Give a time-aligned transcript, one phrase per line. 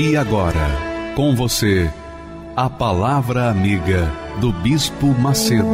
[0.00, 0.68] E agora,
[1.16, 1.90] com você,
[2.54, 4.08] a Palavra Amiga
[4.40, 5.66] do Bispo Macedo.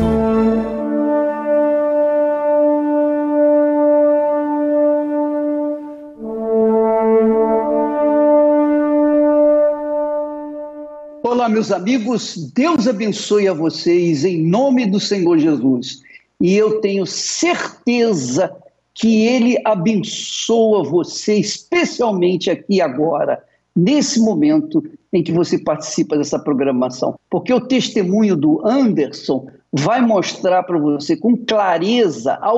[11.22, 16.00] Olá, meus amigos, Deus abençoe a vocês em nome do Senhor Jesus.
[16.40, 18.56] E eu tenho certeza
[18.94, 23.44] que Ele abençoa você, especialmente aqui agora
[23.74, 27.18] nesse momento em que você participa dessa programação.
[27.28, 32.52] Porque o testemunho do Anderson vai mostrar para você com clareza a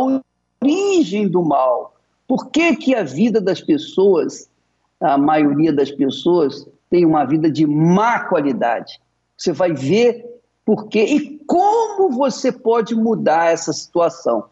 [0.63, 1.95] origem do mal.
[2.29, 4.49] Por que, que a vida das pessoas,
[5.01, 9.01] a maioria das pessoas, tem uma vida de má qualidade?
[9.37, 10.25] Você vai ver
[10.65, 14.45] por quê e como você pode mudar essa situação.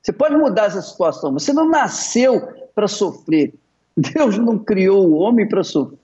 [0.00, 1.32] Você pode mudar essa situação.
[1.32, 2.40] Você não nasceu
[2.74, 3.54] para sofrer.
[3.96, 5.98] Deus não criou o homem para sofrer.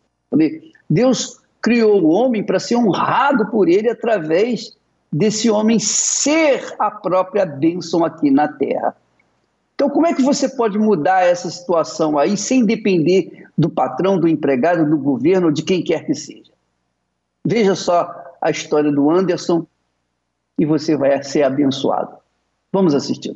[0.89, 4.77] Deus criou o homem para ser honrado por ele através
[5.11, 8.95] desse homem ser a própria bênção aqui na terra.
[9.75, 14.28] Então, como é que você pode mudar essa situação aí sem depender do patrão, do
[14.28, 16.52] empregado, do governo, de quem quer que seja?
[17.47, 19.67] Veja só a história do Anderson
[20.58, 22.17] e você vai ser abençoado.
[22.73, 23.34] Vamos assistir.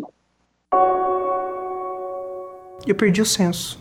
[2.86, 3.80] Eu perdi o senso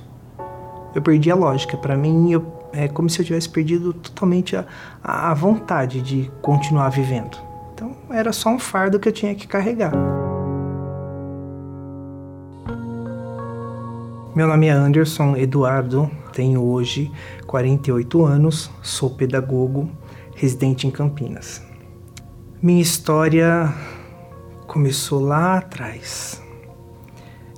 [0.93, 1.77] eu perdi a lógica.
[1.77, 4.65] Para mim, eu, é como se eu tivesse perdido totalmente a,
[5.03, 7.37] a vontade de continuar vivendo.
[7.73, 9.91] Então, era só um fardo que eu tinha que carregar.
[14.35, 17.11] Meu nome é Anderson Eduardo, tenho hoje
[17.47, 19.89] 48 anos, sou pedagogo,
[20.35, 21.61] residente em Campinas.
[22.61, 23.73] Minha história
[24.67, 26.41] começou lá atrás,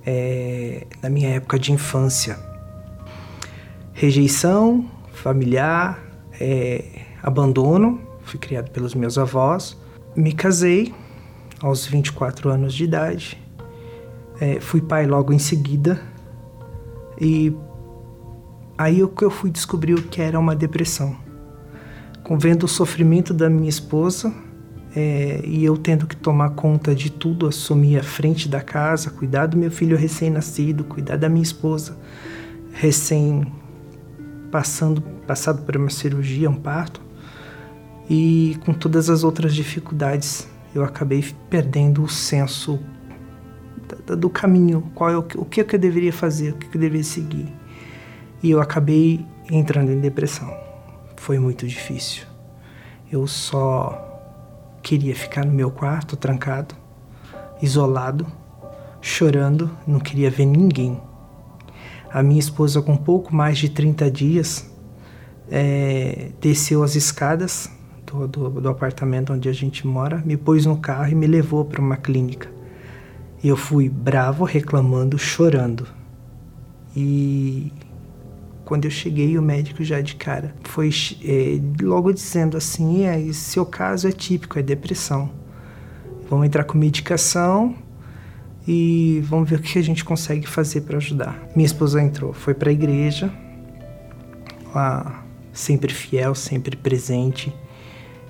[0.03, 2.52] é, na minha época de infância
[4.03, 5.97] rejeição familiar,
[6.37, 6.83] é,
[7.21, 8.01] abandono.
[8.23, 9.77] Fui criado pelos meus avós.
[10.13, 10.93] Me casei
[11.61, 13.41] aos 24 anos de idade.
[14.41, 16.01] É, fui pai logo em seguida.
[17.19, 17.55] E
[18.77, 21.15] aí o que eu fui descobrir o que era uma depressão.
[22.25, 24.33] Com vendo o sofrimento da minha esposa
[24.93, 29.45] é, e eu tendo que tomar conta de tudo, assumir a frente da casa, cuidar
[29.47, 31.97] do meu filho recém-nascido, cuidar da minha esposa
[32.73, 33.45] recém
[34.53, 37.01] passando passado por uma cirurgia, um parto,
[38.07, 42.79] e com todas as outras dificuldades, eu acabei perdendo o senso
[44.05, 47.51] do caminho, qual é o, o que, eu deveria fazer, o que eu deveria seguir.
[48.43, 50.55] E eu acabei entrando em depressão.
[51.15, 52.23] Foi muito difícil.
[53.11, 54.07] Eu só
[54.83, 56.75] queria ficar no meu quarto, trancado,
[57.59, 58.27] isolado,
[59.01, 61.01] chorando, não queria ver ninguém
[62.13, 64.71] a minha esposa, com pouco mais de 30 dias,
[65.49, 67.67] é, desceu as escadas
[68.05, 71.65] do, do, do, apartamento onde a gente mora, me pôs no carro e me levou
[71.65, 72.51] para uma clínica.
[73.43, 75.87] E eu fui bravo, reclamando, chorando.
[76.95, 77.73] E
[78.63, 80.91] quando eu cheguei, o médico já de cara foi
[81.23, 85.31] é, logo dizendo assim: é, seu caso é típico, é depressão.
[86.29, 87.75] Vamos entrar com medicação
[88.67, 91.47] e vamos ver o que a gente consegue fazer para ajudar.
[91.55, 93.31] Minha esposa entrou, foi para a igreja,
[94.73, 97.53] lá, sempre fiel, sempre presente,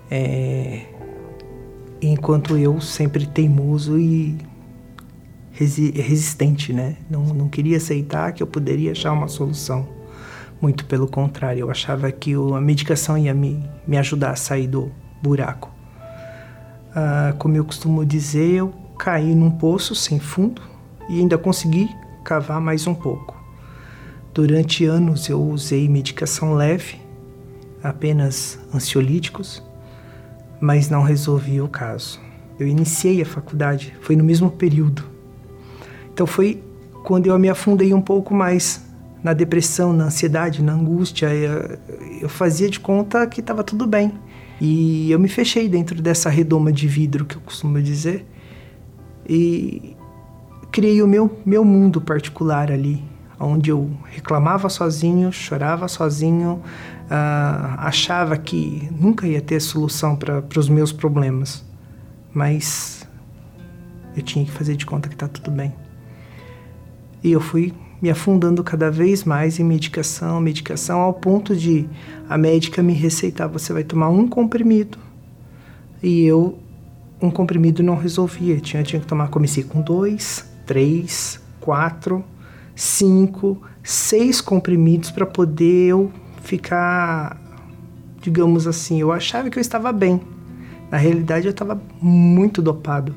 [0.10, 0.86] é,
[2.02, 4.38] enquanto eu sempre teimoso e
[5.52, 6.97] resi resistente, né?
[7.09, 9.88] Não, não queria aceitar que eu poderia achar uma solução.
[10.59, 14.91] Muito pelo contrário, eu achava que a medicação ia me, me ajudar a sair do
[15.22, 15.72] buraco.
[16.96, 20.61] Ah, como eu costumo dizer, eu caí num poço sem fundo
[21.09, 21.90] e ainda consegui
[22.23, 23.35] cavar mais um pouco.
[24.34, 27.02] Durante anos eu usei medicação leve,
[27.84, 29.61] apenas ansiolíticos,
[30.61, 32.17] mas não resolvi o caso.
[32.58, 35.03] Eu iniciei a faculdade, foi no mesmo período.
[36.14, 36.64] Então foi
[37.03, 38.85] quando eu me afundei um pouco mais
[39.22, 41.28] na depressão, na ansiedade, na angústia.
[42.22, 44.14] Eu, fazia de conta que estava tudo bem.
[44.61, 48.26] E eu me fechei dentro dessa redoma de vidro que eu costumo dizer
[49.28, 49.96] e
[50.72, 53.03] criei o meu, meu mundo particular ali,
[53.40, 56.61] onde eu reclamava sozinho, chorava sozinho,
[57.05, 61.64] uh, achava que nunca ia ter solução para os meus problemas,
[62.34, 63.08] mas
[64.16, 65.73] eu tinha que fazer de conta que está tudo bem.
[67.23, 71.87] E eu fui me afundando cada vez mais em medicação, medicação, ao ponto de
[72.28, 74.97] a médica me receitar: você vai tomar um comprimido.
[76.02, 76.59] E eu,
[77.23, 78.59] um comprimido não resolvia.
[78.59, 82.23] Tinha, tinha que tomar, comecei com dois, três, quatro,
[82.75, 86.11] cinco, seis comprimidos para poder eu
[86.41, 87.40] ficar,
[88.22, 90.22] digamos assim, eu achava que eu estava bem.
[90.91, 93.16] Na realidade, eu estava muito dopado,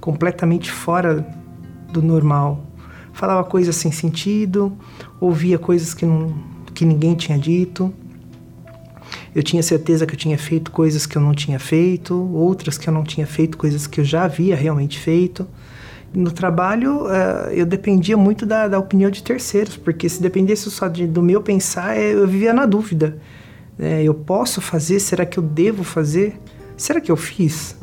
[0.00, 1.26] completamente fora
[1.92, 2.64] do normal.
[3.12, 4.72] Falava coisas sem sentido,
[5.20, 6.32] ouvia coisas que, não,
[6.72, 7.92] que ninguém tinha dito.
[9.34, 12.88] Eu tinha certeza que eu tinha feito coisas que eu não tinha feito, outras que
[12.88, 15.46] eu não tinha feito, coisas que eu já havia realmente feito.
[16.12, 20.88] No trabalho, uh, eu dependia muito da, da, opinião de terceiros, porque se dependesse só
[20.88, 23.18] de, do meu pensar, eu vivia na dúvida.
[23.78, 24.98] É, eu posso fazer?
[25.00, 26.40] Será que eu devo fazer?
[26.76, 27.76] Será que eu fiz?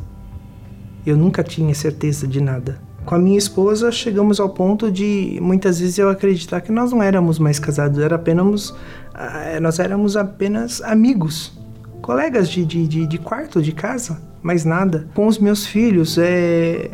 [1.06, 2.85] Eu nunca tinha certeza de nada.
[3.06, 7.00] Com a minha esposa, chegamos ao ponto de muitas vezes eu acreditar que nós não
[7.00, 11.56] éramos mais casados, era apenas, uh, nós éramos apenas amigos,
[12.02, 15.08] colegas de, de, de, de quarto, de casa, mais nada.
[15.14, 16.90] Com os meus filhos, é,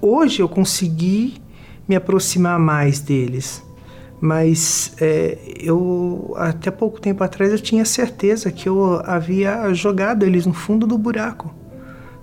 [0.00, 1.34] hoje eu consegui
[1.86, 3.62] me aproximar mais deles,
[4.22, 10.46] mas é, eu até pouco tempo atrás eu tinha certeza que eu havia jogado eles
[10.46, 11.59] no fundo do buraco,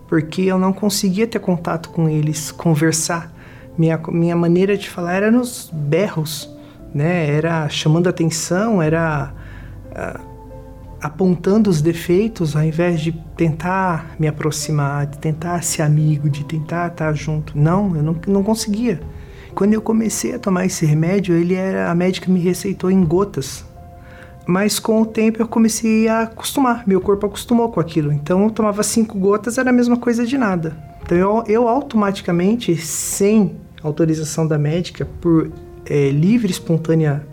[0.08, 3.32] porque eu não conseguia ter contato com eles, conversar.
[3.78, 6.50] Minha, minha maneira de falar era nos berros,
[6.94, 7.30] né?
[7.30, 9.32] Era chamando atenção, era
[9.92, 10.20] uh,
[11.02, 16.88] apontando os defeitos ao invés de tentar me aproximar, de tentar ser amigo, de tentar
[16.88, 17.58] estar junto.
[17.58, 19.00] Não, eu não, não conseguia.
[19.54, 23.66] Quando eu comecei a tomar esse remédio, ele era a médica me receitou em gotas.
[24.48, 28.14] Mas com o tempo eu comecei a acostumar, meu corpo acostumou com aquilo.
[28.14, 30.78] Então eu tomava cinco gotas, era a mesma coisa de nada.
[31.04, 35.52] Então eu, eu automaticamente, sem autorização da médica, por
[35.86, 37.28] é, livre, espontânea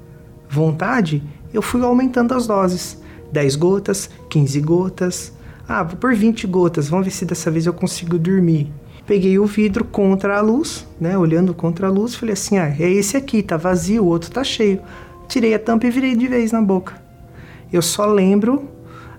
[0.48, 1.22] vontade,
[1.52, 3.02] eu fui aumentando as doses.
[3.30, 5.32] 10 gotas, 15 gotas.
[5.68, 8.72] Ah, vou por 20 gotas, vamos ver se dessa vez eu consigo dormir.
[9.06, 12.88] Peguei o vidro contra a luz, né, olhando contra a luz, falei assim: "Ah, é
[12.90, 14.80] esse aqui, tá vazio, o outro tá cheio".
[15.28, 17.03] Tirei a tampa e virei de vez na boca.
[17.74, 18.68] Eu só lembro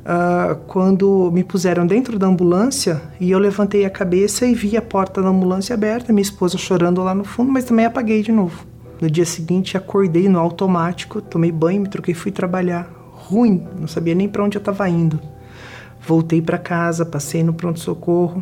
[0.05, 4.81] uh, quando me puseram dentro da ambulância e eu levantei a cabeça e vi a
[4.81, 8.65] porta da ambulância aberta, minha esposa chorando lá no fundo, mas também apaguei de novo.
[9.01, 13.89] No dia seguinte, acordei no automático, tomei banho, me troquei e fui trabalhar ruim, não
[13.89, 15.19] sabia nem para onde eu estava indo.
[15.99, 18.41] Voltei para casa, passei no pronto-socorro.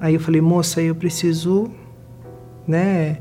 [0.00, 1.70] Aí eu falei, moça, eu preciso,
[2.66, 3.18] né,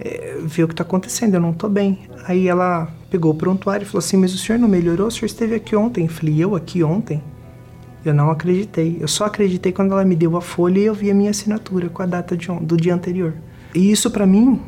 [0.00, 2.07] é, ver o que está acontecendo, eu não estou bem.
[2.28, 5.08] Aí ela pegou o prontuário e falou assim: Mas o senhor não melhorou?
[5.08, 6.04] O senhor esteve aqui ontem.
[6.04, 7.20] Eu falei: Eu aqui ontem?
[8.04, 8.98] Eu não acreditei.
[9.00, 11.88] Eu só acreditei quando ela me deu a folha e eu vi a minha assinatura
[11.88, 13.34] com a data de, do dia anterior.
[13.74, 14.60] E isso para mim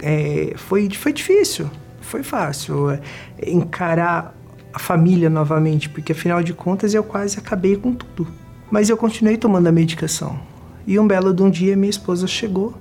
[0.00, 1.70] é, foi, foi difícil
[2.08, 3.00] foi fácil é,
[3.46, 4.34] encarar
[4.72, 8.26] a família novamente, porque afinal de contas eu quase acabei com tudo.
[8.70, 10.38] Mas eu continuei tomando a medicação.
[10.86, 12.74] E um belo de um dia minha esposa chegou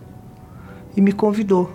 [0.96, 1.72] e me convidou.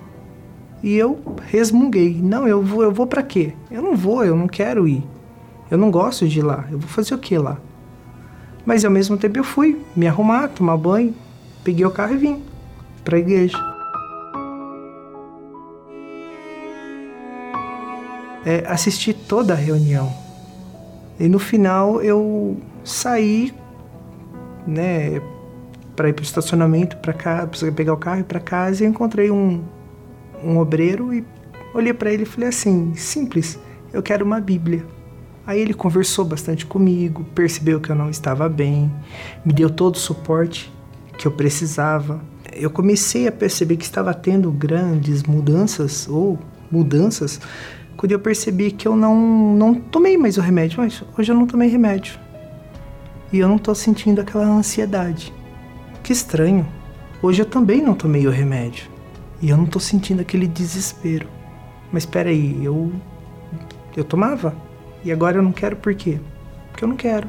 [0.83, 2.21] E eu resmunguei.
[2.23, 3.53] Não, eu vou, eu vou para quê?
[3.71, 5.05] Eu não vou, eu não quero ir.
[5.71, 6.67] Eu não gosto de ir lá.
[6.71, 7.59] Eu vou fazer o que lá?
[8.67, 11.15] Mas ao mesmo tempo eu fui me arrumar, tomar banho,
[11.65, 12.43] peguei o carro e vim
[13.05, 13.73] para a igreja.
[18.45, 20.12] é, assisti toda a reunião.
[21.19, 23.55] E no final eu saí,
[24.67, 25.21] né,
[25.95, 27.15] para ir para o estacionamento, para
[27.75, 29.62] pegar o carro e para casa, e encontrei um,
[30.44, 31.25] um obreiro e
[31.75, 33.58] olhei para ele e falei assim, simples,
[33.92, 34.84] eu quero uma Bíblia.
[35.46, 38.92] Aí ele conversou bastante comigo, percebeu que eu não estava bem,
[39.44, 40.72] me deu todo o suporte
[41.18, 42.20] que eu precisava.
[42.52, 46.38] Eu comecei a perceber que estava tendo grandes mudanças ou
[46.70, 47.40] mudanças
[47.96, 50.80] quando eu percebi que eu não, não tomei mais o remédio.
[50.80, 52.18] Mas hoje eu não tomei remédio.
[53.32, 55.32] E eu não tô sentindo aquela ansiedade.
[56.02, 56.66] Que estranho.
[57.22, 58.91] Hoje eu também não tomei o remédio.
[59.42, 61.28] E eu não tô sentindo aquele desespero.
[61.92, 62.90] Mas espera aí, eu
[63.94, 64.56] eu tomava
[65.04, 66.18] e agora eu não quero por quê?
[66.70, 67.28] Porque eu não quero.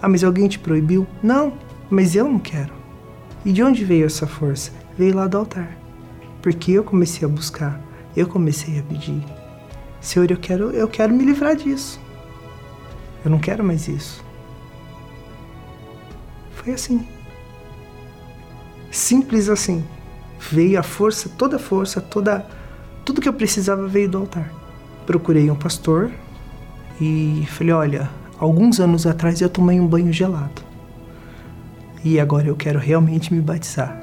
[0.00, 1.06] Ah, mas alguém te proibiu?
[1.22, 1.52] Não,
[1.90, 2.72] mas eu não quero.
[3.44, 4.72] E de onde veio essa força?
[4.96, 5.76] Veio lá do altar.
[6.40, 7.78] Porque eu comecei a buscar
[8.16, 9.22] eu comecei a pedir:
[10.00, 12.00] Senhor, eu quero, eu quero me livrar disso.
[13.24, 14.24] Eu não quero mais isso.
[16.52, 17.06] Foi assim.
[18.90, 19.84] Simples assim.
[20.38, 22.46] Veio a força, toda a força, toda
[23.04, 24.52] tudo que eu precisava veio do altar.
[25.06, 26.10] Procurei um pastor
[27.00, 30.62] e falei: "Olha, alguns anos atrás eu tomei um banho gelado.
[32.04, 33.98] E agora eu quero realmente me batizar."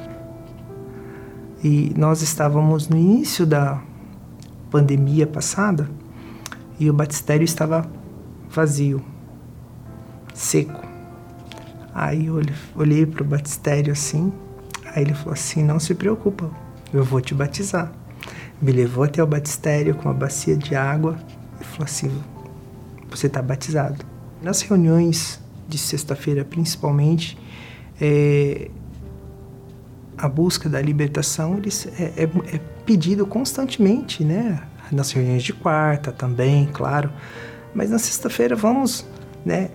[1.63, 3.81] E nós estávamos no início da
[4.69, 5.89] pandemia passada
[6.79, 7.89] e o batistério estava
[8.49, 9.01] vazio,
[10.33, 10.81] seco.
[11.93, 12.41] Aí eu
[12.75, 14.33] olhei para o batistério assim,
[14.95, 16.49] aí ele falou assim: Não se preocupa,
[16.93, 17.91] eu vou te batizar.
[18.61, 21.17] Me levou até o batistério com uma bacia de água
[21.59, 22.11] e falou assim:
[23.09, 24.03] Você está batizado.
[24.41, 27.37] Nas reuniões de sexta-feira, principalmente,
[27.99, 28.69] é,
[30.17, 34.61] a busca da libertação eles, é, é, é pedido constantemente, né?
[34.91, 37.11] Nas reuniões de quarta também, claro.
[37.73, 39.05] Mas na sexta-feira vamos
[39.43, 39.69] né,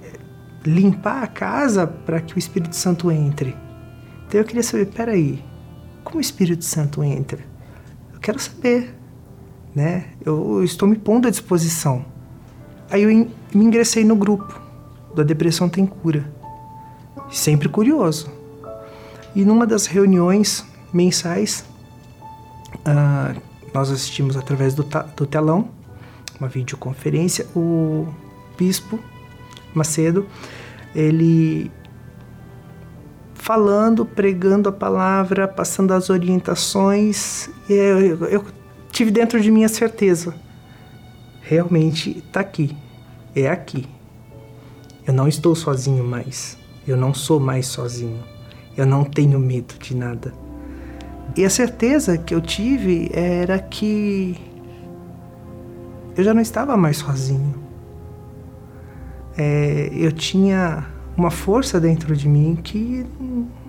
[0.65, 3.55] limpar a casa para que o Espírito Santo entre.
[4.31, 5.43] Então eu queria saber, peraí,
[6.05, 7.41] como o Espírito Santo entra?
[8.15, 8.95] Eu quero saber,
[9.75, 10.05] né?
[10.25, 12.05] Eu, estou me pondo à disposição.
[12.89, 14.61] Aí eu me ingressei no grupo
[15.17, 16.33] da Depressão Tem Cura.
[17.29, 18.31] Sempre curioso.
[19.35, 21.65] E numa das reuniões mensais,
[22.87, 23.37] uh,
[23.75, 25.71] nós assistimos através do, do telão,
[26.39, 28.07] uma videoconferência, o
[28.57, 29.01] bispo
[29.75, 30.25] Macedo,
[30.95, 31.69] ele
[33.51, 38.45] falando, pregando a palavra, passando as orientações, e eu, eu,
[38.93, 40.33] tive dentro de mim a certeza,
[41.41, 42.77] realmente está aqui,
[43.35, 43.89] é aqui.
[45.05, 48.23] Eu não estou sozinho mais, eu não sou mais sozinho,
[48.77, 50.33] eu não tenho medo de nada.
[51.37, 54.39] E a certeza que eu tive era que
[56.17, 57.57] eu já não estava mais sozinho.
[59.37, 60.87] É, eu tinha
[61.21, 63.07] uma força dentro de mim que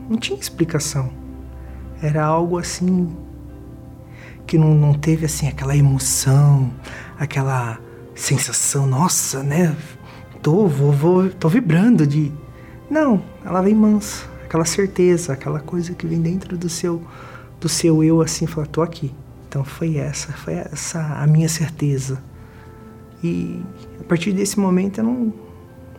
[0.10, 1.12] não, tinha explicação.
[2.02, 3.14] Era algo assim
[4.48, 6.72] que não, não teve assim aquela emoção,
[7.20, 7.78] aquela
[8.16, 9.76] sensação, nossa, né?
[10.42, 12.32] Tô, vou, vou, tô vibrando de.
[12.90, 17.02] Não, ela vem mansa, aquela certeza, aquela coisa que vem dentro do seu
[17.60, 19.14] do seu eu assim, falar, tô aqui.
[19.48, 22.24] Então foi essa, foi essa a minha certeza.
[23.24, 23.62] E
[24.00, 25.34] a partir desse momento eu não,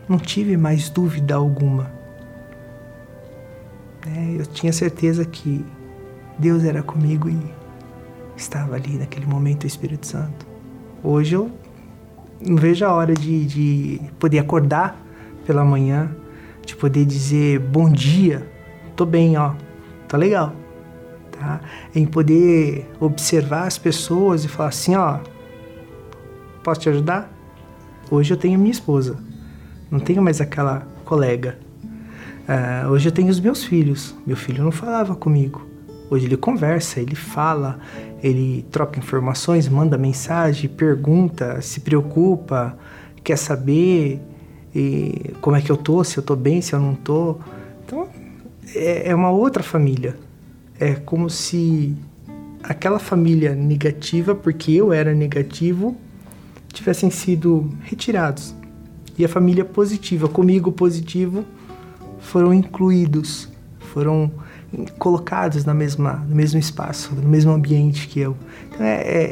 [0.09, 1.91] não tive mais dúvida alguma.
[4.07, 5.65] É, eu tinha certeza que
[6.39, 7.39] Deus era comigo e
[8.37, 10.47] estava ali naquele momento o Espírito Santo.
[11.03, 11.51] Hoje eu
[12.41, 15.01] não vejo a hora de, de poder acordar
[15.47, 16.11] pela manhã,
[16.65, 18.47] de poder dizer bom dia,
[18.97, 19.55] tô bem, ó,
[20.09, 20.55] tá legal
[21.43, 21.61] tá?
[21.95, 25.19] Em poder observar as pessoas e falar assim, ó,
[26.63, 27.31] posso te ajudar?
[28.11, 29.17] Hoje eu tenho minha esposa,
[29.93, 31.57] não tenho mais aquela colega.
[32.49, 34.13] Uh, hoje eu tenho os meus filhos.
[34.27, 35.65] Meu filho não falava comigo.
[36.11, 37.79] Hoje ele conversa, ele fala,
[38.23, 42.77] ele troca informações, manda mensagem, pergunta, se preocupa,
[43.23, 44.21] quer saber
[45.41, 47.39] como é que eu tô, se eu tô bem, se eu não tô.
[47.85, 48.09] Então
[48.75, 50.17] é, é uma outra família
[50.83, 51.95] é como se
[52.61, 55.97] aquela família negativa, porque eu era negativo,
[56.73, 58.53] tivessem sido retirados.
[59.23, 61.45] E a família positiva, comigo positivo,
[62.19, 63.49] foram incluídos,
[63.79, 64.33] foram
[64.99, 68.37] colocados na mesma, no mesmo espaço, no mesmo ambiente que eu.
[68.67, 69.23] Então é, é,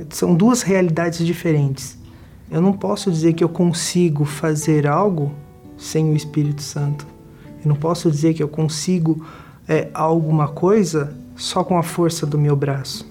[0.00, 1.98] é, são duas realidades diferentes.
[2.50, 5.30] Eu não posso dizer que eu consigo fazer algo
[5.76, 7.06] sem o Espírito Santo.
[7.62, 9.26] Eu não posso dizer que eu consigo
[9.68, 13.06] é, alguma coisa só com a força do meu braço.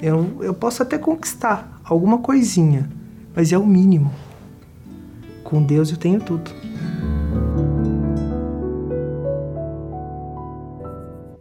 [0.00, 2.88] Eu, eu posso até conquistar alguma coisinha,
[3.36, 4.10] mas é o mínimo.
[5.44, 6.50] Com Deus eu tenho tudo.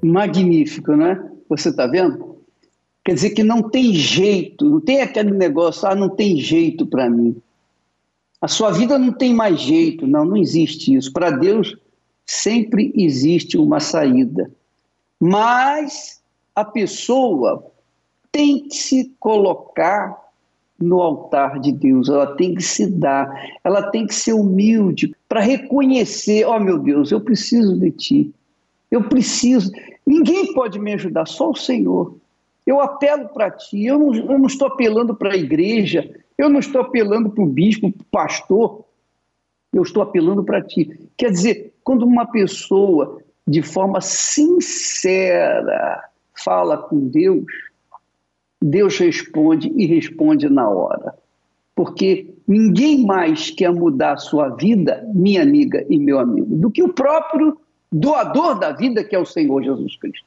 [0.04, 1.32] Magnífico, né?
[1.50, 2.38] Você está vendo?
[3.06, 7.10] Quer dizer que não tem jeito, não tem aquele negócio, ah, não tem jeito para
[7.10, 7.36] mim.
[8.42, 11.12] A sua vida não tem mais jeito, não, não existe isso.
[11.12, 11.78] Para Deus,
[12.26, 14.52] sempre existe uma saída.
[15.20, 16.22] Mas
[16.54, 17.66] a pessoa
[18.32, 20.23] tem que se colocar
[20.84, 25.40] no altar de Deus, ela tem que se dar, ela tem que ser humilde para
[25.40, 28.34] reconhecer: ó oh, meu Deus, eu preciso de ti,
[28.92, 29.72] eu preciso.
[30.06, 32.16] Ninguém pode me ajudar, só o Senhor.
[32.66, 36.60] Eu apelo para ti, eu não, eu não estou apelando para a igreja, eu não
[36.60, 38.86] estou apelando para o bispo, para o pastor,
[39.74, 41.10] eu estou apelando para ti.
[41.18, 45.64] Quer dizer, quando uma pessoa, de forma sincera,
[46.44, 47.44] fala com Deus,
[48.66, 51.14] Deus responde e responde na hora.
[51.76, 56.82] Porque ninguém mais quer mudar a sua vida, minha amiga e meu amigo, do que
[56.82, 57.58] o próprio
[57.92, 60.26] doador da vida, que é o Senhor Jesus Cristo.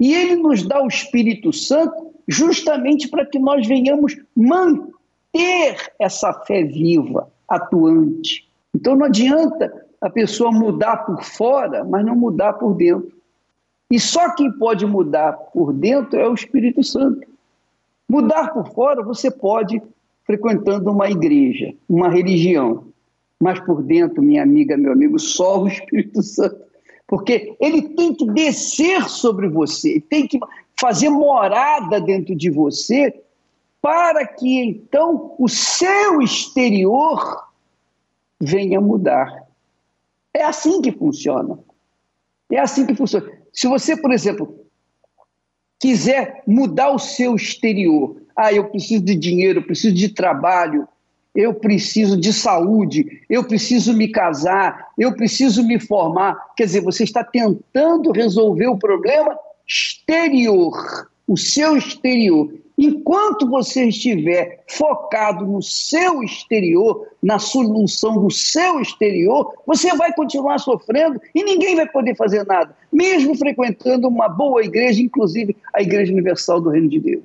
[0.00, 6.64] E ele nos dá o Espírito Santo justamente para que nós venhamos manter essa fé
[6.64, 8.48] viva, atuante.
[8.74, 13.12] Então não adianta a pessoa mudar por fora, mas não mudar por dentro.
[13.88, 17.31] E só quem pode mudar por dentro é o Espírito Santo.
[18.12, 19.80] Mudar por fora você pode
[20.26, 22.88] frequentando uma igreja, uma religião.
[23.40, 26.60] Mas por dentro, minha amiga, meu amigo, só o Espírito Santo.
[27.06, 30.38] Porque ele tem que descer sobre você, tem que
[30.78, 33.18] fazer morada dentro de você,
[33.80, 37.46] para que então o seu exterior
[38.38, 39.46] venha mudar.
[40.34, 41.58] É assim que funciona.
[42.50, 43.26] É assim que funciona.
[43.50, 44.61] Se você, por exemplo,
[45.82, 50.86] quiser mudar o seu exterior, ah, eu preciso de dinheiro, eu preciso de trabalho,
[51.34, 56.38] eu preciso de saúde, eu preciso me casar, eu preciso me formar.
[56.56, 59.36] Quer dizer, você está tentando resolver o problema
[59.66, 62.52] exterior, o seu exterior.
[62.84, 70.58] Enquanto você estiver focado no seu exterior, na solução do seu exterior, você vai continuar
[70.58, 76.12] sofrendo e ninguém vai poder fazer nada, mesmo frequentando uma boa igreja, inclusive a Igreja
[76.12, 77.22] Universal do Reino de Deus.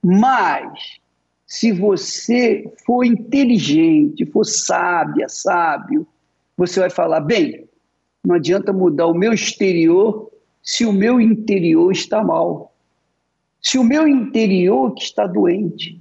[0.00, 1.00] Mas,
[1.44, 6.06] se você for inteligente, for sábia, sábio,
[6.56, 7.68] você vai falar: bem,
[8.24, 10.30] não adianta mudar o meu exterior
[10.62, 12.72] se o meu interior está mal.
[13.60, 16.00] Se o meu interior que está doente.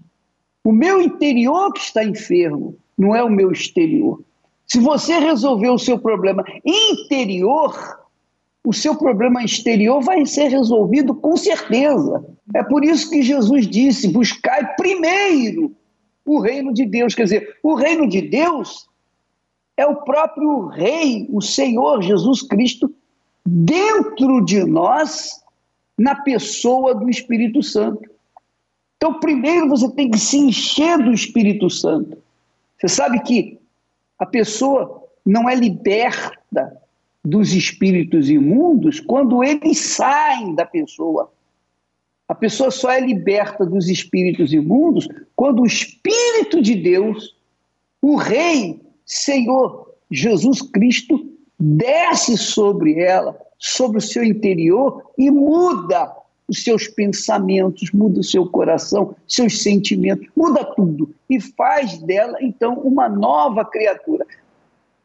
[0.63, 4.21] O meu interior que está enfermo, não é o meu exterior.
[4.65, 8.05] Se você resolver o seu problema interior,
[8.65, 12.25] o seu problema exterior vai ser resolvido com certeza.
[12.53, 15.73] É por isso que Jesus disse: buscai primeiro
[16.25, 17.15] o reino de Deus.
[17.15, 18.89] Quer dizer, o reino de Deus
[19.77, 22.93] é o próprio Rei, o Senhor Jesus Cristo,
[23.45, 25.41] dentro de nós,
[25.97, 28.09] na pessoa do Espírito Santo.
[28.97, 32.17] Então, primeiro você tem que se encher do Espírito Santo.
[32.77, 33.59] Você sabe que
[34.19, 36.81] a pessoa não é liberta
[37.23, 41.31] dos espíritos imundos quando eles saem da pessoa.
[42.27, 47.35] A pessoa só é liberta dos espíritos imundos quando o Espírito de Deus,
[48.01, 56.15] o Rei, Senhor Jesus Cristo, desce sobre ela, sobre o seu interior e muda
[56.47, 62.75] os seus pensamentos, muda o seu coração, seus sentimentos, muda tudo e faz dela então
[62.75, 64.25] uma nova criatura.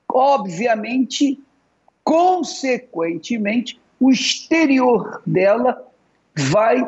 [0.08, 1.40] Obviamente,
[2.04, 5.84] consequentemente, o exterior dela
[6.36, 6.84] vai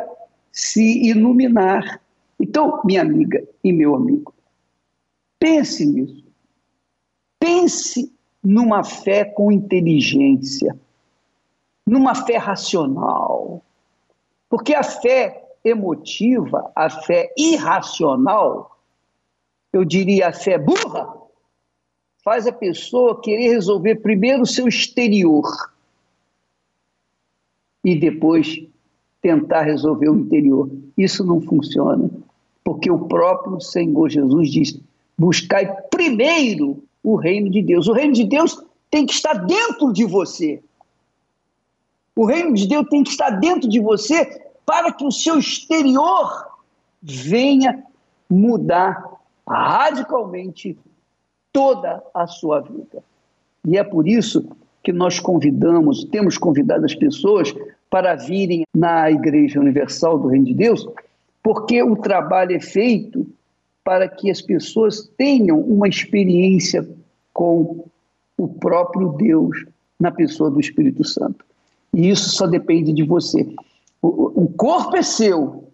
[0.52, 2.00] se iluminar.
[2.38, 4.32] Então, minha amiga e meu amigo,
[5.38, 6.24] pense nisso.
[7.38, 10.78] Pense numa fé com inteligência,
[11.86, 13.62] numa fé racional.
[14.48, 18.78] Porque a fé emotiva, a fé irracional,
[19.72, 21.12] eu diria a fé burra,
[22.22, 25.44] faz a pessoa querer resolver primeiro o seu exterior
[27.82, 28.64] e depois
[29.20, 30.70] tentar resolver o interior.
[30.96, 32.08] Isso não funciona,
[32.62, 34.80] porque o próprio Senhor Jesus diz:
[35.18, 37.88] buscai primeiro o reino de Deus.
[37.88, 40.62] O reino de Deus tem que estar dentro de você.
[42.16, 46.46] O reino de Deus tem que estar dentro de você para que o seu exterior
[47.02, 47.84] venha
[48.30, 49.04] mudar
[49.46, 50.78] radicalmente
[51.52, 53.02] toda a sua vida.
[53.66, 54.46] E é por isso
[54.82, 57.54] que nós convidamos, temos convidado as pessoas
[57.90, 60.86] para virem na Igreja Universal do Reino de Deus,
[61.42, 63.26] porque o trabalho é feito
[63.82, 66.86] para que as pessoas tenham uma experiência
[67.32, 67.86] com
[68.36, 69.64] o próprio Deus
[70.00, 71.44] na pessoa do Espírito Santo.
[71.94, 73.54] E isso só depende de você.
[74.02, 75.72] O, corpo é seu,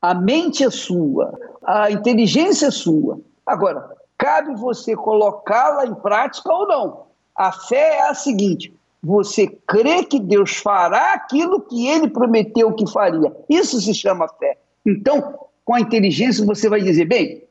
[0.00, 3.20] a mente é sua, a inteligência é sua.
[3.44, 7.02] Agora, cabe você colocá-la em prática ou não.
[7.36, 12.90] A fé é a seguinte: você crê que Deus fará aquilo que ele prometeu que
[12.90, 13.34] faria.
[13.48, 14.56] Isso se chama fé.
[14.86, 17.42] Então, com a inteligência, você vai dizer: bem,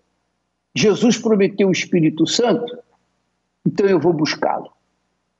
[0.74, 2.78] Jesus prometeu o Espírito Santo,
[3.66, 4.72] então eu vou buscá-lo.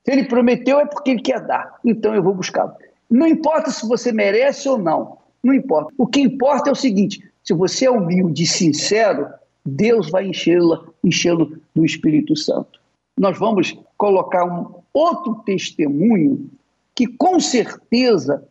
[0.04, 2.72] Se ele prometeu, é porque ele quer dar, então eu vou buscá-lo.
[3.10, 5.92] Não importa se você merece ou não, não importa.
[5.96, 9.28] O que importa é o seguinte: se você é humilde e sincero,
[9.64, 11.30] Deus vai enchê-lo enchê
[11.74, 12.80] do Espírito Santo.
[13.18, 16.50] Nós vamos colocar um outro testemunho
[16.94, 18.42] que com certeza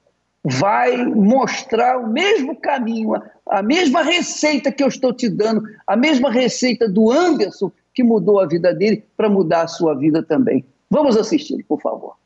[0.43, 3.13] vai mostrar o mesmo caminho,
[3.45, 8.39] a mesma receita que eu estou te dando, a mesma receita do Anderson que mudou
[8.39, 10.65] a vida dele para mudar a sua vida também.
[10.93, 12.17] Vamos assistir, por favor.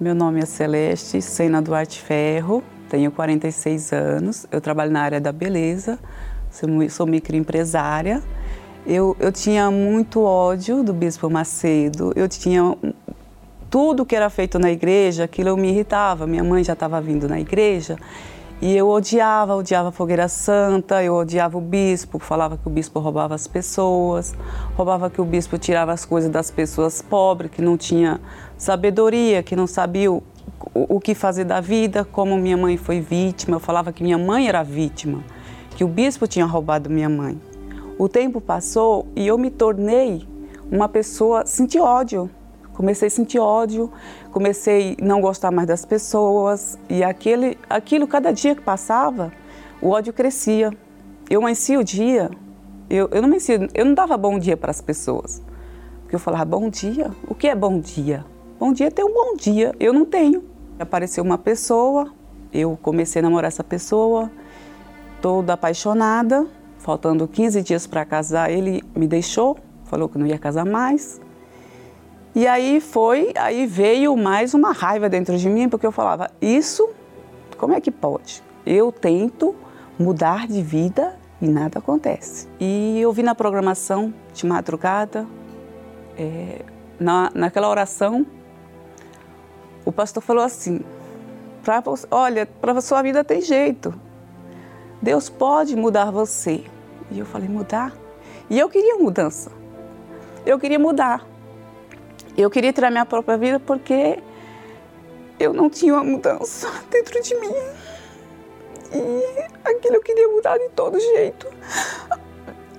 [0.00, 5.30] Meu nome é Celeste Sena Duarte Ferro, tenho 46 anos, eu trabalho na área da
[5.30, 5.98] beleza,
[6.88, 8.22] sou, microempresária.
[8.86, 12.74] Eu, eu tinha muito ódio do Bispo Macedo, eu tinha
[13.68, 16.26] tudo que era feito na igreja, aquilo me irritava.
[16.26, 17.98] Minha mãe já estava vindo na igreja
[18.62, 23.00] e eu odiava, odiava a fogueira santa, eu odiava o bispo, falava que o bispo
[23.00, 24.34] roubava as pessoas,
[24.76, 28.20] roubava que o bispo tirava as coisas das pessoas pobres, que não tinha
[28.56, 30.22] sabedoria, que não sabia o,
[30.72, 33.56] o, o que fazer da vida, como minha mãe foi vítima.
[33.56, 35.22] Eu falava que minha mãe era vítima,
[35.70, 37.38] que o bispo tinha roubado minha mãe.
[37.98, 40.26] O tempo passou e eu me tornei
[40.70, 42.30] uma pessoa, senti ódio.
[42.74, 43.90] Comecei a sentir ódio,
[44.32, 49.32] comecei a não gostar mais das pessoas e aquele, aquilo, cada dia que passava,
[49.80, 50.72] o ódio crescia.
[51.30, 52.30] Eu amanhecia o dia,
[52.90, 55.40] eu, eu, não amanhecia, eu não dava bom dia para as pessoas.
[56.02, 57.10] Porque eu falava, bom dia?
[57.28, 58.24] O que é bom dia?
[58.58, 60.44] Bom dia é ter um bom dia, eu não tenho.
[60.78, 62.12] Apareceu uma pessoa,
[62.52, 64.30] eu comecei a namorar essa pessoa,
[65.22, 66.46] toda apaixonada,
[66.78, 71.20] faltando 15 dias para casar, ele me deixou, falou que não ia casar mais.
[72.34, 76.90] E aí foi, aí veio mais uma raiva dentro de mim, porque eu falava, isso,
[77.56, 78.42] como é que pode?
[78.66, 79.54] Eu tento
[79.96, 82.48] mudar de vida e nada acontece.
[82.58, 85.24] E eu vi na programação de madrugada,
[86.18, 86.62] é,
[86.98, 88.26] na, naquela oração,
[89.84, 90.80] o pastor falou assim,
[91.62, 93.94] pra, olha, para sua vida tem jeito.
[95.00, 96.64] Deus pode mudar você.
[97.12, 97.92] E eu falei, mudar?
[98.50, 99.52] E eu queria mudança.
[100.44, 101.33] Eu queria mudar.
[102.36, 104.18] Eu queria tirar minha própria vida porque
[105.38, 107.54] eu não tinha uma mudança dentro de mim.
[108.92, 111.48] E aquilo eu queria mudar de todo jeito.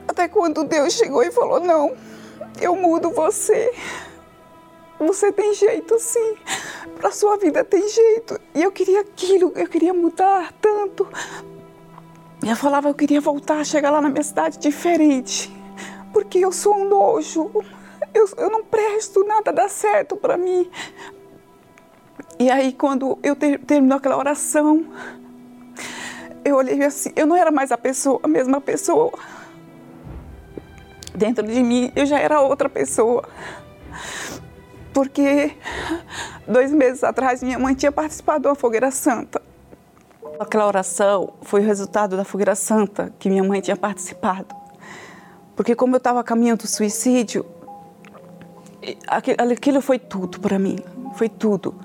[0.07, 1.95] Até quando Deus chegou e falou: Não,
[2.61, 3.73] eu mudo você.
[4.99, 6.35] Você tem jeito sim.
[6.97, 8.39] Para sua vida tem jeito.
[8.53, 11.07] E eu queria aquilo, eu queria mudar tanto.
[12.45, 15.51] Eu falava, eu queria voltar, chegar lá na minha cidade diferente.
[16.13, 17.51] Porque eu sou um nojo
[18.15, 20.71] eu, eu não presto, nada dá certo para mim.
[22.39, 24.85] E aí, quando eu ter, terminou aquela oração,
[26.43, 29.11] eu olhei assim, eu não era mais a pessoa, a mesma pessoa.
[31.13, 33.27] Dentro de mim, eu já era outra pessoa.
[34.93, 35.57] Porque
[36.47, 39.41] dois meses atrás, minha mãe tinha participado de uma fogueira santa.
[40.39, 44.55] Aquela oração foi o resultado da fogueira santa que minha mãe tinha participado.
[45.55, 47.45] Porque como eu estava caminhando do suicídio,
[49.07, 50.77] aquilo foi tudo para mim,
[51.15, 51.75] foi tudo.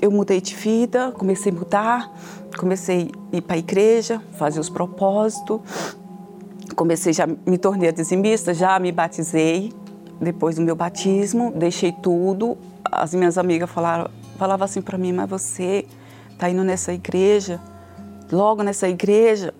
[0.00, 2.12] Eu mudei de vida, comecei a mudar,
[2.58, 5.60] comecei a ir para a igreja, fazer os propósitos,
[6.74, 9.72] comecei já me tornei a dizimista, já me batizei.
[10.20, 12.58] Depois do meu batismo, deixei tudo.
[12.84, 15.86] As minhas amigas falaram, falavam assim para mim, mas você
[16.30, 17.60] está indo nessa igreja,
[18.30, 19.54] logo nessa igreja.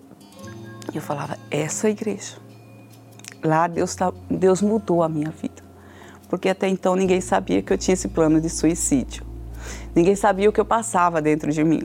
[0.93, 2.35] Eu falava, essa igreja.
[3.43, 5.60] Lá Deus, tá, Deus mudou a minha vida
[6.31, 9.25] porque até então ninguém sabia que eu tinha esse plano de suicídio.
[9.93, 11.83] Ninguém sabia o que eu passava dentro de mim.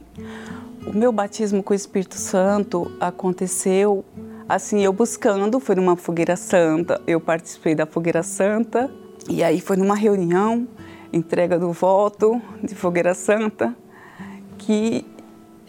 [0.87, 4.05] O meu batismo com o Espírito Santo aconteceu
[4.49, 8.89] assim, eu buscando, foi numa fogueira santa, eu participei da fogueira santa,
[9.29, 10.69] e aí foi numa reunião,
[11.13, 13.75] entrega do voto de fogueira santa,
[14.59, 15.05] que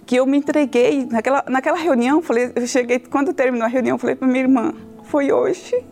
[0.06, 4.16] que eu me entreguei naquela, naquela reunião, falei, eu cheguei, quando terminou a reunião, falei
[4.16, 5.84] para minha irmã, foi hoje.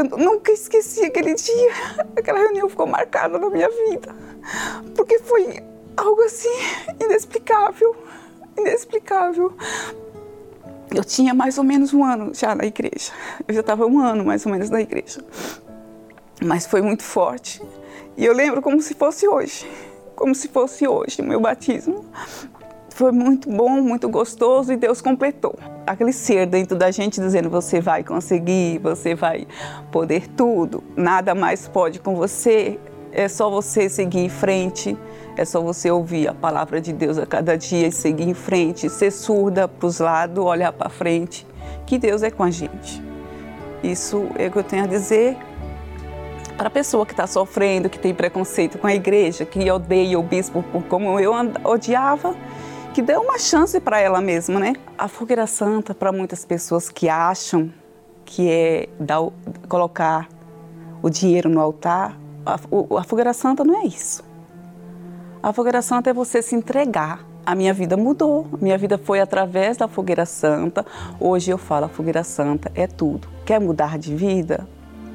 [0.00, 1.72] Eu nunca esqueci aquele dia.
[2.16, 4.14] Aquela reunião ficou marcada na minha vida.
[4.96, 5.62] Porque foi
[5.94, 6.48] algo assim
[6.98, 7.94] inexplicável.
[8.56, 9.52] Inexplicável.
[10.94, 13.12] Eu tinha mais ou menos um ano já na igreja.
[13.46, 15.22] Eu já estava um ano mais ou menos na igreja.
[16.42, 17.62] Mas foi muito forte.
[18.16, 19.70] E eu lembro como se fosse hoje.
[20.16, 22.06] Como se fosse hoje o meu batismo.
[23.00, 25.58] Foi muito bom, muito gostoso e Deus completou.
[25.86, 29.46] Aquele ser dentro da gente dizendo: você vai conseguir, você vai
[29.90, 32.78] poder tudo, nada mais pode com você.
[33.10, 34.98] É só você seguir em frente,
[35.34, 38.90] é só você ouvir a palavra de Deus a cada dia e seguir em frente,
[38.90, 41.46] ser surda para os lados, olhar para frente,
[41.86, 43.02] que Deus é com a gente.
[43.82, 45.38] Isso é o que eu tenho a dizer
[46.54, 50.22] para a pessoa que está sofrendo, que tem preconceito com a igreja, que odeia o
[50.22, 51.32] bispo como eu
[51.64, 52.36] odiava
[52.92, 54.74] que dê uma chance para ela mesma, né?
[54.98, 57.72] A fogueira santa, para muitas pessoas que acham
[58.24, 59.20] que é dar,
[59.68, 60.28] colocar
[61.00, 62.54] o dinheiro no altar, a,
[62.98, 64.24] a fogueira santa não é isso.
[65.42, 67.24] A fogueira santa é você se entregar.
[67.46, 70.84] A minha vida mudou, minha vida foi através da fogueira santa.
[71.18, 73.28] Hoje eu falo, a fogueira santa é tudo.
[73.46, 74.66] Quer mudar de vida?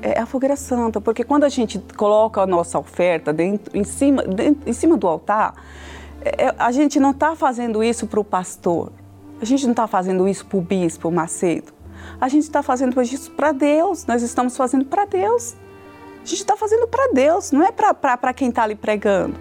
[0.02, 4.24] É a fogueira santa, porque quando a gente coloca a nossa oferta dentro, em, cima,
[4.24, 5.56] dentro, em cima do altar,
[6.58, 8.92] a gente não está fazendo isso para o pastor,
[9.42, 11.74] a gente não está fazendo isso para o bispo Macedo,
[12.20, 15.56] a gente está fazendo isso para Deus, nós estamos fazendo para Deus.
[16.26, 19.36] A gente está fazendo para Deus, não é para quem está ali pregando.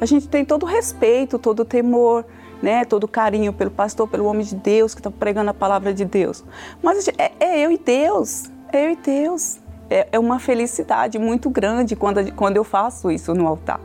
[0.00, 2.24] A gente tem todo o respeito, todo o temor,
[2.62, 5.92] né, todo o carinho pelo pastor, pelo homem de Deus que está pregando a palavra
[5.92, 6.42] de Deus.
[6.82, 9.60] Mas é, é, eu e Deus, é eu e Deus.
[9.90, 13.80] É, é uma felicidade muito grande quando, quando eu faço isso no altar.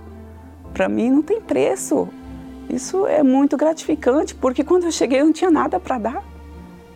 [0.74, 2.08] Para mim não tem preço.
[2.70, 6.24] Isso é muito gratificante, porque quando eu cheguei eu não tinha nada para dar.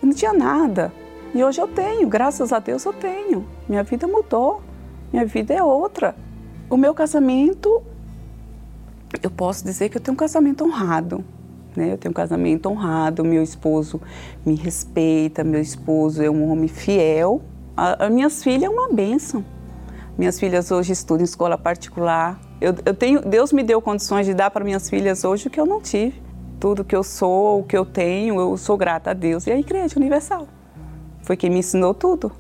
[0.02, 0.92] Eu não tinha nada.
[1.34, 3.46] E hoje eu tenho, graças a Deus eu tenho.
[3.68, 4.62] Minha vida mudou.
[5.12, 6.16] Minha vida é outra.
[6.70, 7.82] O meu casamento,
[9.22, 11.24] eu posso dizer que eu tenho um casamento honrado.
[11.76, 11.94] Né?
[11.94, 14.02] Eu tenho um casamento honrado, meu esposo
[14.46, 17.42] me respeita, meu esposo é um homem fiel.
[17.76, 19.46] As minhas filhas é uma bênção.
[20.20, 22.38] Minhas filhas hoje estudam em escola particular.
[22.60, 25.58] Eu, eu tenho, Deus me deu condições de dar para minhas filhas hoje o que
[25.60, 26.22] eu não tive.
[26.60, 29.58] Tudo que eu sou, o que eu tenho, eu sou grata a Deus e a
[29.58, 30.46] Igreja Universal.
[31.24, 32.34] Foi quem me ensinou tudo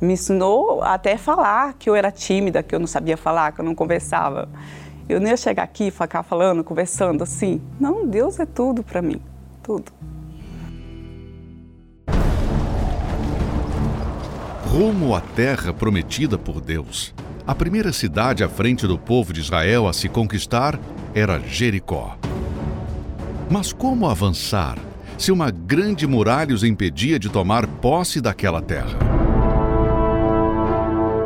[0.00, 3.64] me ensinou até falar que eu era tímida, que eu não sabia falar, que eu
[3.64, 4.48] não conversava.
[5.08, 7.62] Eu nem ia chegar aqui ficar falando, conversando assim.
[7.78, 9.22] Não, Deus é tudo para mim,
[9.62, 9.92] tudo.
[14.72, 17.12] Rumo à terra prometida por Deus.
[17.46, 20.80] A primeira cidade à frente do povo de Israel a se conquistar
[21.14, 22.16] era Jericó.
[23.50, 24.78] Mas como avançar
[25.18, 28.98] se uma grande muralha os impedia de tomar posse daquela terra?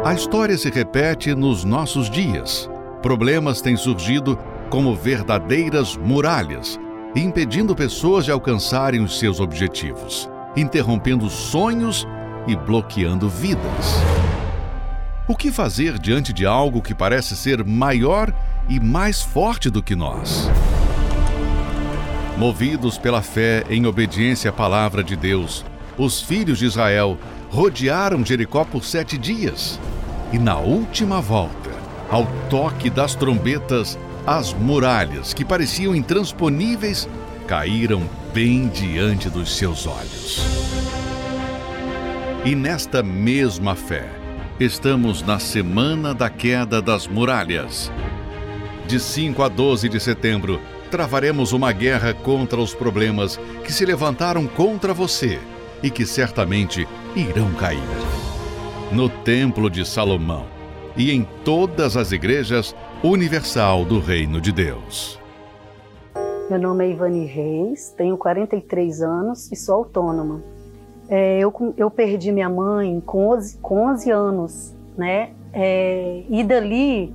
[0.05, 2.69] A história se repete nos nossos dias.
[3.01, 4.37] Problemas têm surgido
[4.69, 6.81] como verdadeiras muralhas,
[7.15, 12.05] impedindo pessoas de alcançarem os seus objetivos, interrompendo sonhos
[12.47, 13.97] e bloqueando vidas.
[15.29, 18.33] O que fazer diante de algo que parece ser maior
[18.69, 20.49] e mais forte do que nós?
[22.39, 25.65] Movidos pela fé em obediência à palavra de Deus,
[25.99, 27.19] os filhos de Israel
[27.51, 29.81] rodearam Jericó por sete dias
[30.33, 31.71] e na última volta,
[32.11, 37.09] ao toque das trombetas, as muralhas, que pareciam intransponíveis,
[37.47, 38.03] caíram
[38.35, 40.86] bem diante dos seus olhos.
[42.47, 44.09] E nesta mesma fé,
[44.61, 47.91] estamos na semana da queda das muralhas.
[48.87, 54.47] De 5 a 12 de setembro, travaremos uma guerra contra os problemas que se levantaram
[54.47, 55.41] contra você
[55.83, 57.83] e que certamente irão cair
[58.93, 60.47] no Templo de Salomão
[60.97, 65.19] e em todas as igrejas universal do Reino de Deus.
[66.49, 70.56] Meu nome é Ivani Reis, tenho 43 anos e sou autônoma.
[71.09, 75.31] É, eu, eu perdi minha mãe com 11, com 11 anos, né?
[75.53, 77.15] É, e dali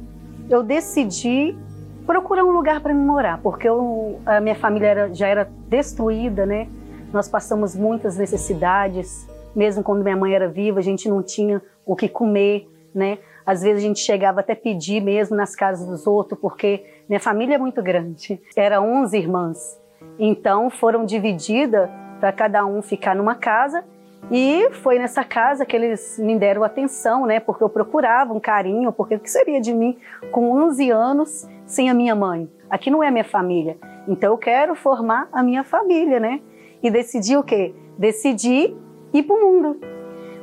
[0.49, 1.55] eu decidi
[2.05, 6.45] procurar um lugar para me morar, porque eu, a minha família era, já era destruída,
[6.45, 6.67] né?
[7.13, 11.95] Nós passamos muitas necessidades, mesmo quando minha mãe era viva, a gente não tinha o
[11.95, 13.19] que comer, né?
[13.45, 17.55] Às vezes a gente chegava até pedir mesmo nas casas dos outros, porque minha família
[17.55, 18.41] é muito grande.
[18.55, 19.79] Era 11 irmãs.
[20.17, 21.89] Então foram divididas
[22.21, 23.83] para cada um ficar numa casa
[24.29, 27.39] e foi nessa casa que eles me deram atenção, né?
[27.39, 29.97] Porque eu procurava um carinho, porque o que seria de mim
[30.31, 32.47] com 11 anos sem a minha mãe?
[32.69, 33.75] Aqui não é minha família.
[34.07, 36.39] Então eu quero formar a minha família, né?
[36.83, 37.73] E decidi o quê?
[37.97, 38.75] Decidi
[39.11, 39.81] ir para o mundo.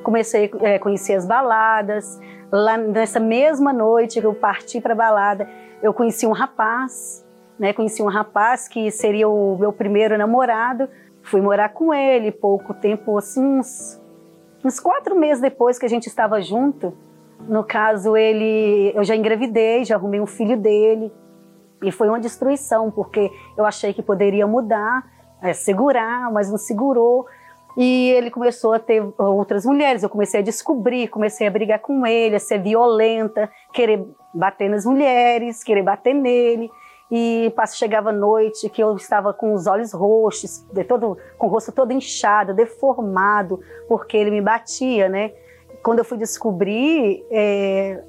[0.02, 2.20] Comecei a é, conhecer as baladas.
[2.50, 5.48] Lá nessa mesma noite que eu parti para a balada,
[5.82, 7.24] eu conheci um rapaz,
[7.58, 7.72] né?
[7.72, 10.88] Conheci um rapaz que seria o meu primeiro namorado.
[11.28, 14.00] Fui morar com ele pouco tempo, assim, uns,
[14.64, 16.96] uns quatro meses depois que a gente estava junto.
[17.46, 21.12] No caso, ele, eu já engravidei, já arrumei um filho dele.
[21.82, 25.04] E foi uma destruição, porque eu achei que poderia mudar,
[25.42, 27.26] é, segurar, mas não segurou.
[27.76, 30.02] E ele começou a ter outras mulheres.
[30.02, 34.84] Eu comecei a descobrir, comecei a brigar com ele, a ser violenta, querer bater nas
[34.86, 36.70] mulheres, querer bater nele.
[37.10, 41.72] E chegava a noite que eu estava com os olhos roxos, todo, com o rosto
[41.72, 45.32] todo inchado, deformado, porque ele me batia, né?
[45.82, 48.02] Quando eu fui descobrir, é,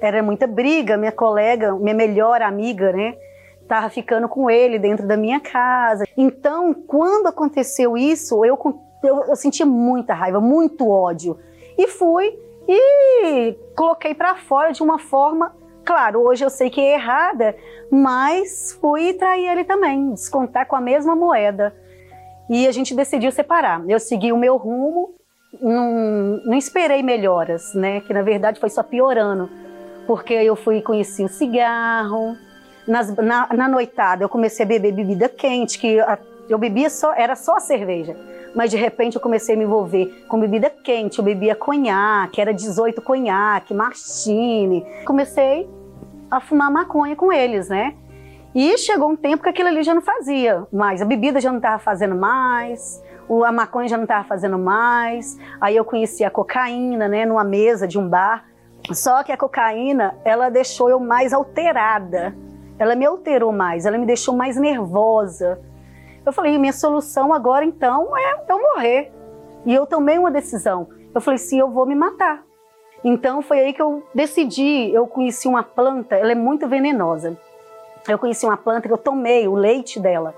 [0.00, 0.96] era muita briga.
[0.96, 3.16] Minha colega, minha melhor amiga, né?
[3.62, 6.04] Estava ficando com ele dentro da minha casa.
[6.16, 8.56] Então, quando aconteceu isso, eu
[9.02, 11.38] eu, eu senti muita raiva, muito ódio.
[11.78, 15.54] E fui e coloquei para fora de uma forma,
[15.90, 17.56] claro, hoje eu sei que é errada,
[17.90, 21.74] mas fui trair ele também, descontar com a mesma moeda.
[22.48, 23.82] E a gente decidiu separar.
[23.88, 25.12] Eu segui o meu rumo,
[25.60, 28.02] não, não esperei melhoras, né?
[28.02, 29.50] Que na verdade foi só piorando,
[30.06, 32.36] porque eu fui conheci o cigarro,
[32.86, 35.98] nas, na, na, noitada eu comecei a beber bebida quente, que
[36.48, 38.16] eu bebia só, era só a cerveja.
[38.54, 42.54] Mas de repente eu comecei a me envolver com bebida quente, eu bebia conhaque, era
[42.54, 44.86] 18 conhaque, martini.
[45.04, 45.68] Comecei
[46.30, 47.94] a fumar maconha com eles, né?
[48.54, 51.58] E chegou um tempo que aquilo ali já não fazia mais, a bebida já não
[51.58, 53.00] estava fazendo mais,
[53.46, 55.38] a maconha já não estava fazendo mais.
[55.60, 58.44] Aí eu conheci a cocaína, né, numa mesa de um bar.
[58.92, 62.34] Só que a cocaína, ela deixou eu mais alterada.
[62.78, 65.60] Ela me alterou mais, ela me deixou mais nervosa.
[66.24, 69.12] Eu falei, minha solução agora então é eu morrer.
[69.64, 70.88] E eu tomei uma decisão.
[71.14, 72.42] Eu falei, sim, eu vou me matar.
[73.02, 77.36] Então foi aí que eu decidi, eu conheci uma planta, ela é muito venenosa.
[78.08, 80.34] Eu conheci uma planta que eu tomei o leite dela.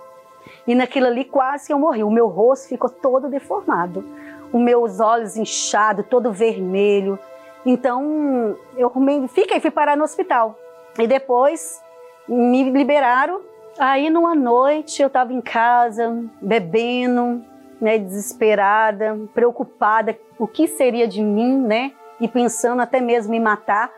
[0.67, 2.03] E naquilo ali quase eu morri.
[2.03, 4.05] O meu rosto ficou todo deformado.
[4.53, 7.19] Os meus olhos inchados, todo vermelho.
[7.65, 8.93] Então, eu
[9.29, 10.59] fiquei, fui parar no hospital.
[10.99, 11.81] E depois
[12.29, 13.41] me liberaram.
[13.79, 17.43] Aí, numa noite, eu estava em casa, bebendo,
[17.81, 21.93] né, desesperada, preocupada, o que seria de mim, né?
[22.21, 23.91] E pensando até mesmo em matar.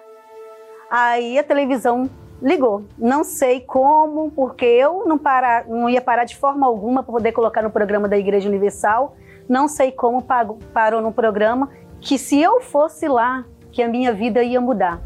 [0.90, 2.08] Aí a televisão
[2.40, 2.84] ligou.
[2.98, 7.32] Não sei como, porque eu não, para, não ia parar de forma alguma para poder
[7.32, 9.16] colocar no programa da Igreja Universal.
[9.48, 14.12] Não sei como parou, parou no programa, que se eu fosse lá, que a minha
[14.12, 15.00] vida ia mudar.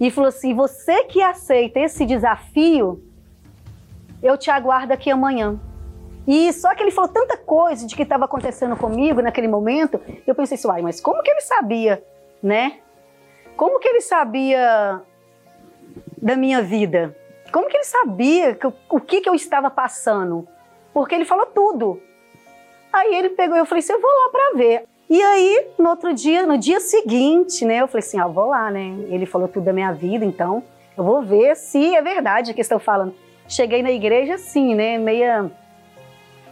[0.00, 3.02] E falou assim: você que aceita esse desafio,
[4.22, 5.58] eu te aguardo aqui amanhã.
[6.26, 10.34] E só que ele falou tanta coisa de que estava acontecendo comigo naquele momento, eu
[10.34, 12.02] pensei assim, uai, mas como que ele sabia,
[12.42, 12.78] né?
[13.56, 15.00] Como que ele sabia
[16.20, 17.16] da minha vida.
[17.52, 20.46] Como que ele sabia que, o que, que eu estava passando?
[20.92, 22.02] Porque ele falou tudo.
[22.92, 24.84] Aí ele pegou, eu falei assim, eu vou lá para ver.
[25.08, 28.70] E aí, no outro dia, no dia seguinte, né, eu falei assim, ah, vou lá,
[28.70, 28.96] né?
[29.08, 30.64] Ele falou tudo da minha vida, então
[30.96, 33.14] eu vou ver se é verdade o que estão falando.
[33.46, 35.50] Cheguei na igreja assim, né, meia,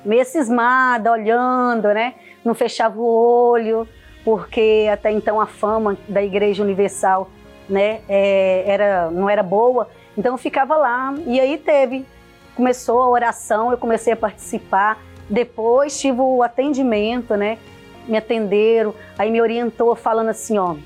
[0.05, 2.15] meia cismada, olhando, né?
[2.45, 3.89] Não fechava o olho,
[4.25, 7.31] porque até então a fama da Igreja Universal
[7.69, 9.89] né, é, era, não era boa.
[10.17, 12.07] Então eu ficava lá e aí teve,
[12.55, 14.99] começou a oração, eu comecei a participar.
[15.29, 17.59] Depois tive o atendimento, né?
[18.07, 20.77] Me atenderam, aí me orientou falando assim, ó,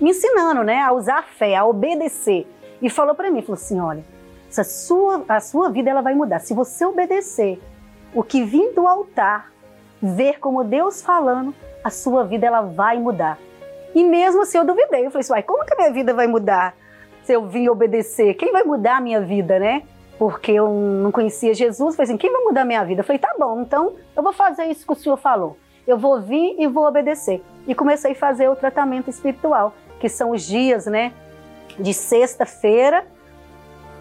[0.00, 2.46] me ensinando, né, a usar a fé, a obedecer.
[2.80, 4.02] E falou para mim, falou assim, olha,
[4.56, 6.38] a sua, a sua vida ela vai mudar.
[6.40, 7.60] Se você obedecer
[8.14, 9.52] o que vim do altar,
[10.00, 13.38] ver como Deus falando, a sua vida ela vai mudar.
[13.94, 15.06] E mesmo assim eu duvidei.
[15.06, 16.74] Eu falei assim, como que a minha vida vai mudar
[17.24, 18.34] se eu vim obedecer?
[18.34, 19.82] Quem vai mudar a minha vida, né?
[20.18, 21.96] Porque eu não conhecia Jesus.
[21.96, 23.00] Falei assim, quem vai mudar a minha vida?
[23.00, 25.56] Eu falei, tá bom, então eu vou fazer isso que o senhor falou.
[25.86, 27.42] Eu vou vir e vou obedecer.
[27.66, 31.12] E comecei a fazer o tratamento espiritual, que são os dias, né?
[31.78, 33.04] De sexta-feira,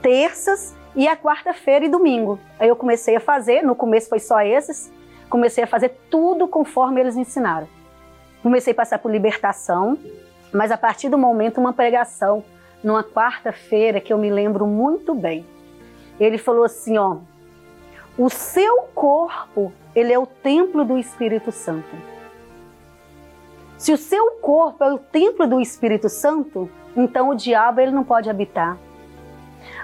[0.02, 2.40] terças e a quarta-feira e domingo.
[2.60, 4.92] Aí eu comecei a fazer, no começo foi só esses,
[5.30, 7.68] comecei a fazer tudo conforme eles ensinaram.
[8.44, 9.98] Comecei a passar por libertação,
[10.52, 12.44] mas a partir do momento, uma pregação,
[12.84, 15.46] numa quarta-feira, que eu me lembro muito bem.
[16.20, 17.18] Ele falou assim: ó,
[18.18, 21.96] o seu corpo, ele é o templo do Espírito Santo.
[23.78, 28.04] Se o seu corpo é o templo do Espírito Santo, então o diabo ele não
[28.04, 28.78] pode habitar.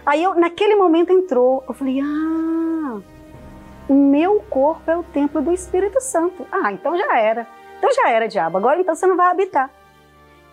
[0.08, 3.02] Aí eu, naquele momento entrou, eu falei: "Ah,
[3.89, 6.48] o meu corpo é o templo do Espírito Santo".
[6.50, 7.46] Ah, então já era.
[7.78, 9.70] Então já era diabo, agora então você não vai habitar.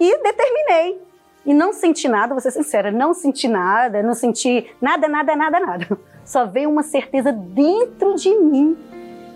[0.01, 1.01] E determinei.
[1.47, 5.61] E não senti nada, vou ser sincera, não senti nada, não senti nada, nada, nada,
[5.61, 5.99] nada.
[6.25, 8.77] Só veio uma certeza dentro de mim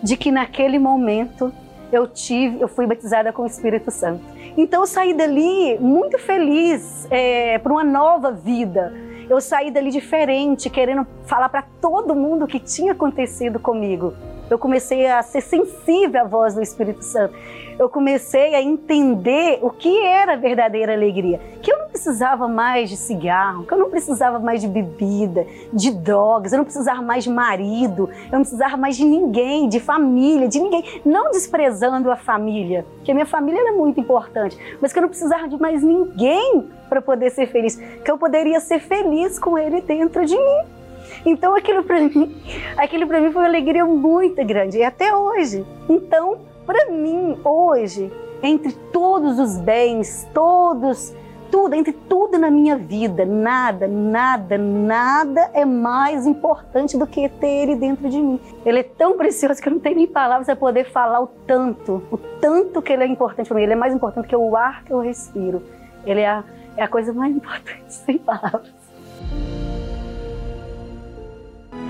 [0.02, 1.52] de que naquele momento
[1.92, 4.24] eu tive, eu fui batizada com o Espírito Santo.
[4.56, 8.92] Então eu saí dali muito feliz é, para uma nova vida.
[9.28, 14.14] Eu saí dali diferente, querendo falar para todo mundo o que tinha acontecido comigo.
[14.50, 17.34] Eu comecei a ser sensível à voz do Espírito Santo
[17.78, 21.40] eu comecei a entender o que era verdadeira alegria.
[21.62, 25.92] Que eu não precisava mais de cigarro, que eu não precisava mais de bebida, de
[25.92, 30.48] drogas, eu não precisava mais de marido, eu não precisava mais de ninguém, de família,
[30.48, 30.82] de ninguém.
[31.04, 35.08] Não desprezando a família, que a minha família era muito importante, mas que eu não
[35.08, 39.80] precisava de mais ninguém para poder ser feliz, que eu poderia ser feliz com ele
[39.80, 40.77] dentro de mim.
[41.24, 42.36] Então aquilo para mim,
[42.76, 45.66] aquilo para mim foi uma alegria muito grande e até hoje.
[45.88, 46.38] Então
[46.68, 48.12] para mim, hoje,
[48.42, 51.14] entre todos os bens, todos,
[51.50, 57.62] tudo, entre tudo na minha vida, nada, nada, nada é mais importante do que ter
[57.62, 58.38] Ele dentro de mim.
[58.66, 62.02] Ele é tão precioso que eu não tenho nem palavras para poder falar o tanto,
[62.10, 63.62] o tanto que Ele é importante para mim.
[63.62, 65.62] Ele é mais importante que o ar que eu respiro.
[66.04, 66.44] Ele é a,
[66.76, 68.74] é a coisa mais importante, sem palavras.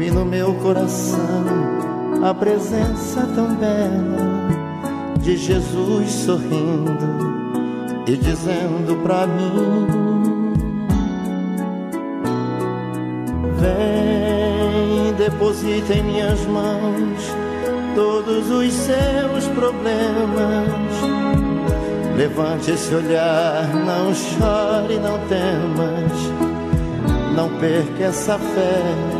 [0.00, 1.44] vi no meu coração
[2.24, 4.48] a presença tão bela
[5.18, 6.96] de Jesus sorrindo
[8.06, 9.86] e dizendo pra mim:
[13.58, 17.36] Vem, deposita em minhas mãos
[17.94, 20.94] todos os seus problemas.
[22.16, 26.40] Levante esse olhar, não chore, não temas.
[27.36, 29.19] Não perca essa fé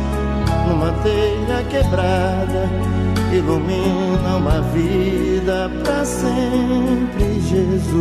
[0.71, 2.69] numa telha quebrada
[3.33, 7.91] ilumina uma vida para sempre, Jesus.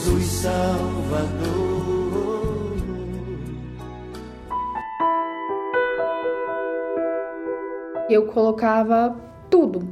[0.00, 1.90] Jesus Salvador.
[8.08, 9.14] Eu colocava
[9.50, 9.86] tudo,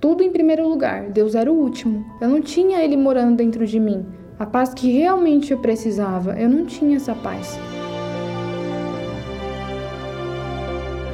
[0.00, 1.04] tudo em primeiro lugar.
[1.10, 2.04] Deus era o último.
[2.20, 4.04] Eu não tinha Ele morando dentro de mim.
[4.40, 7.56] A paz que realmente eu precisava, eu não tinha essa paz.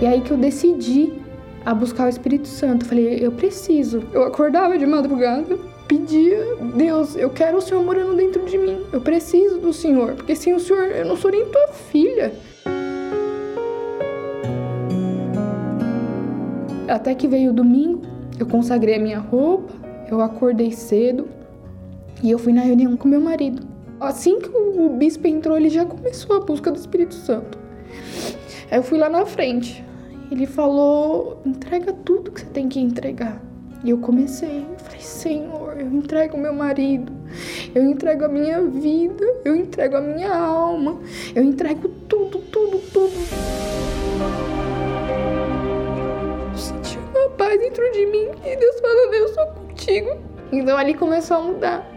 [0.00, 1.12] E aí que eu decidi
[1.62, 2.86] a buscar o Espírito Santo.
[2.86, 4.02] Falei, eu preciso.
[4.14, 5.58] Eu acordava de madrugada,
[5.88, 8.84] pedia, Deus, eu quero o Senhor morando dentro de mim.
[8.92, 12.32] Eu preciso do Senhor, porque sem o Senhor eu não sou nem tua filha.
[16.88, 18.02] até que veio o domingo,
[18.38, 19.72] eu consagrei a minha roupa,
[20.10, 21.28] eu acordei cedo
[22.22, 23.66] e eu fui na reunião com meu marido.
[24.00, 27.58] Assim que o bispo entrou, ele já começou a busca do Espírito Santo.
[28.70, 29.84] Aí eu fui lá na frente.
[30.30, 33.42] Ele falou: entrega tudo que você tem que entregar.
[33.84, 34.66] E eu comecei,
[34.98, 37.12] falei, Senhor, eu entrego meu marido,
[37.74, 40.98] eu entrego a minha vida, eu entrego a minha alma,
[41.34, 43.14] eu entrego tudo, tudo, tudo.
[46.50, 50.16] Eu senti uma paz dentro de mim e Deus falando, eu sou contigo.
[50.52, 51.94] Então ali começou a mudar.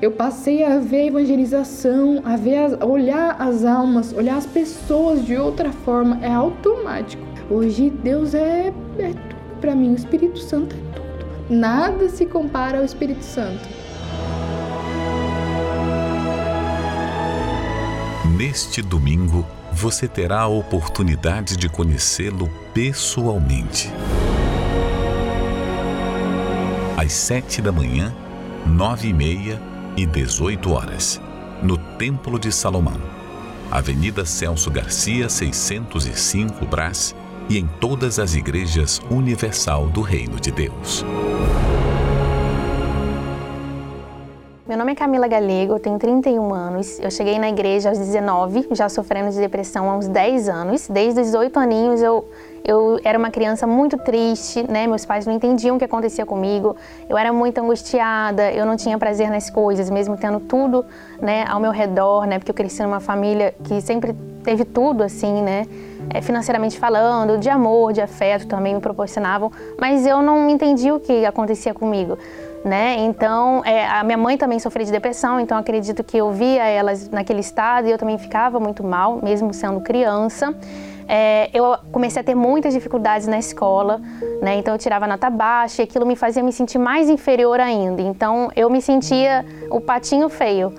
[0.00, 5.24] Eu passei a ver a evangelização, a ver as, olhar as almas, olhar as pessoas
[5.26, 7.22] de outra forma, é automático.
[7.50, 11.09] Hoje Deus é, é tudo para mim, o Espírito Santo é
[11.50, 13.68] Nada se compara ao Espírito Santo.
[18.36, 23.90] Neste domingo, você terá a oportunidade de conhecê-lo pessoalmente.
[26.96, 28.14] Às sete da manhã,
[28.64, 29.60] nove e meia
[29.96, 31.20] e dezoito horas,
[31.64, 33.00] no Templo de Salomão,
[33.72, 37.12] Avenida Celso Garcia, 605 Brás,
[37.50, 41.04] e em todas as igrejas universal do Reino de Deus.
[44.68, 47.00] Meu nome é Camila Galego, eu tenho 31 anos.
[47.00, 50.86] Eu cheguei na igreja aos 19, já sofrendo de depressão há uns 10 anos.
[50.86, 52.30] Desde os 18 aninhos eu,
[52.64, 54.86] eu era uma criança muito triste, né?
[54.86, 56.76] Meus pais não entendiam o que acontecia comigo.
[57.08, 60.86] Eu era muito angustiada, eu não tinha prazer nas coisas, mesmo tendo tudo,
[61.20, 62.38] né, ao meu redor, né?
[62.38, 65.66] Porque eu cresci numa família que sempre teve tudo assim, né?
[66.12, 70.98] É, financeiramente falando, de amor, de afeto também me proporcionavam, mas eu não entendi o
[70.98, 72.18] que acontecia comigo
[72.64, 72.96] né?
[72.98, 77.08] Então, é, a minha mãe também sofria de depressão, então acredito que eu via elas
[77.08, 80.54] naquele estado e eu também ficava muito mal, mesmo sendo criança.
[81.08, 84.00] É, eu comecei a ter muitas dificuldades na escola,
[84.40, 84.56] né?
[84.56, 88.00] Então eu tirava nota baixa e aquilo me fazia me sentir mais inferior ainda.
[88.00, 90.72] Então eu me sentia o patinho feio,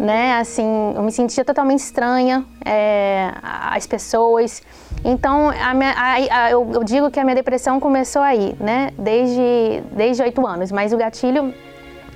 [0.00, 0.38] né?
[0.38, 4.62] Assim, eu me sentia totalmente estranha é, às pessoas.
[5.04, 8.92] Então, a minha, a, a, eu, eu, digo que a minha depressão começou aí, né?
[8.98, 10.72] Desde, desde 8 anos.
[10.72, 11.52] Mas o gatilho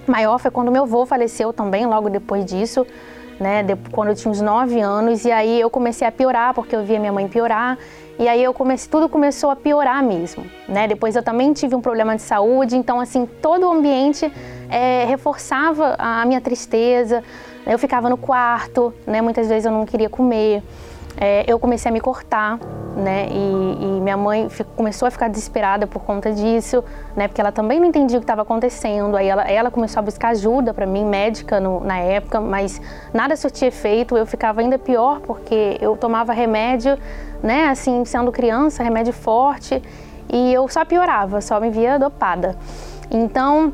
[0.07, 2.87] maior foi quando meu avô faleceu também, logo depois disso,
[3.39, 3.62] né?
[3.62, 5.26] De, quando eu tinha uns 9 anos.
[5.26, 7.76] E aí eu comecei a piorar, porque eu via minha mãe piorar.
[8.18, 10.89] E aí eu comecei, tudo começou a piorar mesmo, né?
[10.89, 14.32] Depois eu também tive um problema de saúde, então assim, todo o ambiente
[14.70, 17.22] é, reforçava a minha tristeza.
[17.67, 19.21] Eu ficava no quarto, né?
[19.21, 20.62] Muitas vezes eu não queria comer
[21.17, 22.59] é, eu comecei a me cortar,
[22.97, 23.29] né?
[23.31, 26.83] E, e minha mãe começou a ficar desesperada por conta disso,
[27.15, 27.29] né?
[27.29, 29.17] Porque ela também não entendia o que estava acontecendo.
[29.17, 32.81] Aí ela, ela, começou a buscar ajuda para mim, médica no, na época, mas
[33.12, 34.17] nada surtia efeito.
[34.17, 36.99] Eu ficava ainda pior porque eu tomava remédio,
[37.43, 37.69] né?
[37.69, 39.81] Assim, sendo criança, remédio forte,
[40.33, 42.57] e eu só piorava, só me via dopada.
[43.09, 43.73] Então,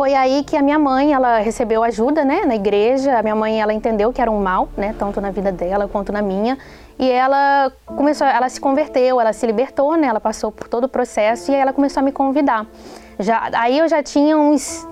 [0.00, 3.18] foi aí que a minha mãe, ela recebeu ajuda, né, na igreja.
[3.18, 6.10] A minha mãe, ela entendeu que era um mal, né, tanto na vida dela quanto
[6.10, 6.56] na minha.
[6.98, 10.88] E ela começou, ela se converteu, ela se libertou, né, ela passou por todo o
[10.88, 12.66] processo e aí ela começou a me convidar.
[13.18, 14.88] Já, aí eu já tinha uns,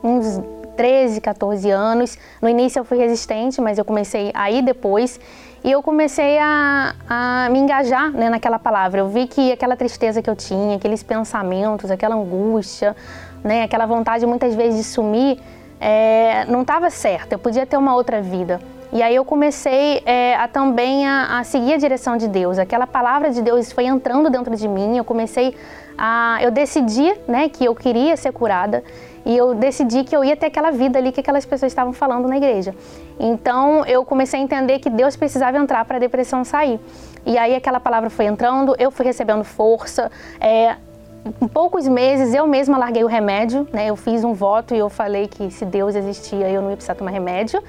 [0.00, 0.40] uns
[0.76, 2.16] 13, 14 anos.
[2.40, 5.18] No início eu fui resistente, mas eu comecei aí depois.
[5.64, 9.00] E eu comecei a, a me engajar né, naquela palavra.
[9.00, 12.94] Eu vi que aquela tristeza que eu tinha, aqueles pensamentos, aquela angústia,
[13.42, 15.38] né, aquela vontade muitas vezes de sumir,
[15.80, 17.34] é, não estava certa.
[17.34, 18.60] Eu podia ter uma outra vida.
[18.92, 22.58] E aí eu comecei é, a também a, a, seguir a direção de Deus.
[22.58, 24.98] Aquela palavra de Deus foi entrando dentro de mim.
[24.98, 25.56] Eu comecei
[25.96, 28.84] a, eu decidi, né, que eu queria ser curada
[29.24, 32.28] e eu decidi que eu ia ter aquela vida ali que aquelas pessoas estavam falando
[32.28, 32.74] na igreja.
[33.18, 36.78] Então eu comecei a entender que Deus precisava entrar para a depressão sair.
[37.24, 40.10] E aí aquela palavra foi entrando, eu fui recebendo força.
[40.38, 40.76] É,
[41.24, 43.86] em poucos meses eu mesma larguei o remédio, né?
[43.86, 46.94] Eu fiz um voto e eu falei que se Deus existia eu não ia precisar
[46.94, 47.62] tomar remédio.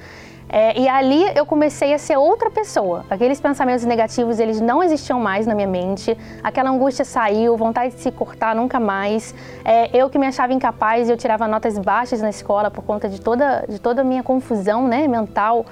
[0.48, 3.04] É, e ali eu comecei a ser outra pessoa.
[3.08, 6.16] Aqueles pensamentos negativos, eles não existiam mais na minha mente.
[6.42, 9.34] Aquela angústia saiu, vontade de se cortar nunca mais.
[9.64, 13.20] É, eu que me achava incapaz, eu tirava notas baixas na escola por conta de
[13.20, 15.64] toda, de toda a minha confusão né, mental.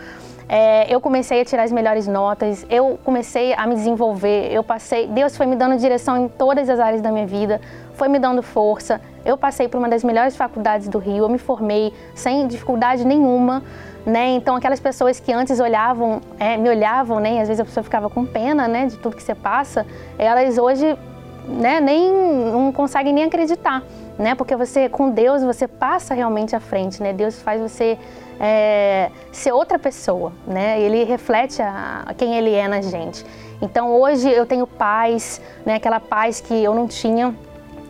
[0.55, 5.07] É, eu comecei a tirar as melhores notas, eu comecei a me desenvolver, eu passei,
[5.07, 7.59] Deus foi me dando direção em todas as áreas da minha vida,
[7.95, 9.01] foi me dando força.
[9.25, 13.63] Eu passei por uma das melhores faculdades do Rio, eu me formei sem dificuldade nenhuma
[14.05, 14.31] né?
[14.31, 17.35] Então aquelas pessoas que antes olhavam, é, me olhavam, né?
[17.35, 18.87] E às vezes a pessoa ficava com pena, né?
[18.87, 19.87] De tudo que você passa,
[20.19, 20.99] elas hoje
[21.47, 23.83] né, nem não conseguem nem acreditar,
[24.19, 24.35] né?
[24.35, 27.13] Porque você com Deus você passa realmente à frente, né?
[27.13, 27.99] Deus faz você
[28.41, 30.81] é, ser outra pessoa, né?
[30.81, 33.25] Ele reflete a, a quem Ele é na gente.
[33.61, 35.77] Então hoje eu tenho paz, né?
[35.77, 37.35] Aquela paz que eu não tinha.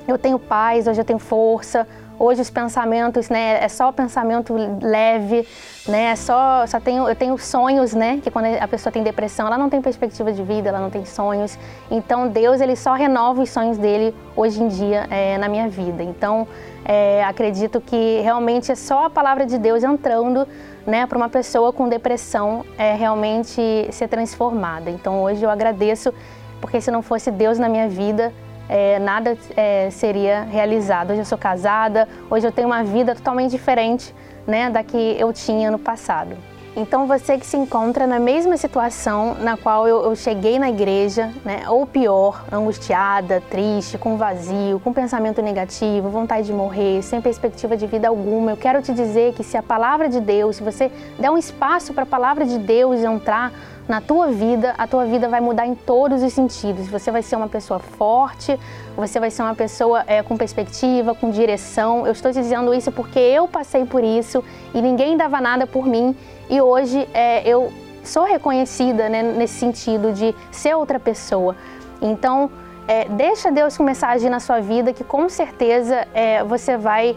[0.06, 1.86] Eu tenho paz, hoje eu tenho força,
[2.18, 5.46] Hoje os pensamentos, né, é só pensamento leve,
[5.88, 9.46] né, é só, só tenho, eu tenho sonhos, né, que quando a pessoa tem depressão,
[9.46, 11.58] ela não tem perspectiva de vida, ela não tem sonhos.
[11.90, 16.02] Então Deus, ele só renova os sonhos dele hoje em dia é, na minha vida.
[16.02, 16.46] Então
[16.84, 20.46] é, acredito que realmente é só a palavra de Deus entrando,
[20.86, 24.90] né, para uma pessoa com depressão é, realmente ser transformada.
[24.90, 26.12] Então hoje eu agradeço,
[26.60, 28.32] porque se não fosse Deus na minha vida,
[28.72, 31.10] é, nada é, seria realizado.
[31.10, 34.14] Hoje eu sou casada, hoje eu tenho uma vida totalmente diferente
[34.46, 36.34] né, da que eu tinha no passado.
[36.74, 41.30] Então você que se encontra na mesma situação na qual eu, eu cheguei na igreja,
[41.44, 47.76] né, ou pior, angustiada, triste, com vazio, com pensamento negativo, vontade de morrer, sem perspectiva
[47.76, 50.90] de vida alguma, eu quero te dizer que se a palavra de Deus, se você
[51.18, 53.52] der um espaço para a palavra de Deus entrar
[53.92, 56.88] na tua vida, a tua vida vai mudar em todos os sentidos.
[56.88, 58.58] Você vai ser uma pessoa forte,
[58.96, 62.06] você vai ser uma pessoa é, com perspectiva, com direção.
[62.06, 65.84] Eu estou te dizendo isso porque eu passei por isso e ninguém dava nada por
[65.86, 66.16] mim.
[66.48, 67.70] E hoje é, eu
[68.02, 71.54] sou reconhecida né, nesse sentido de ser outra pessoa.
[72.00, 72.50] Então,
[72.88, 76.08] é, deixa Deus começar a agir na sua vida, que com certeza
[76.48, 77.14] você vai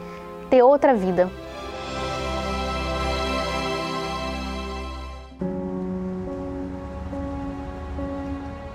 [0.49, 1.29] ter outra vida.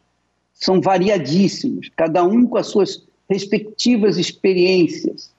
[0.53, 5.33] São variadíssimos, cada um com as suas respectivas experiências.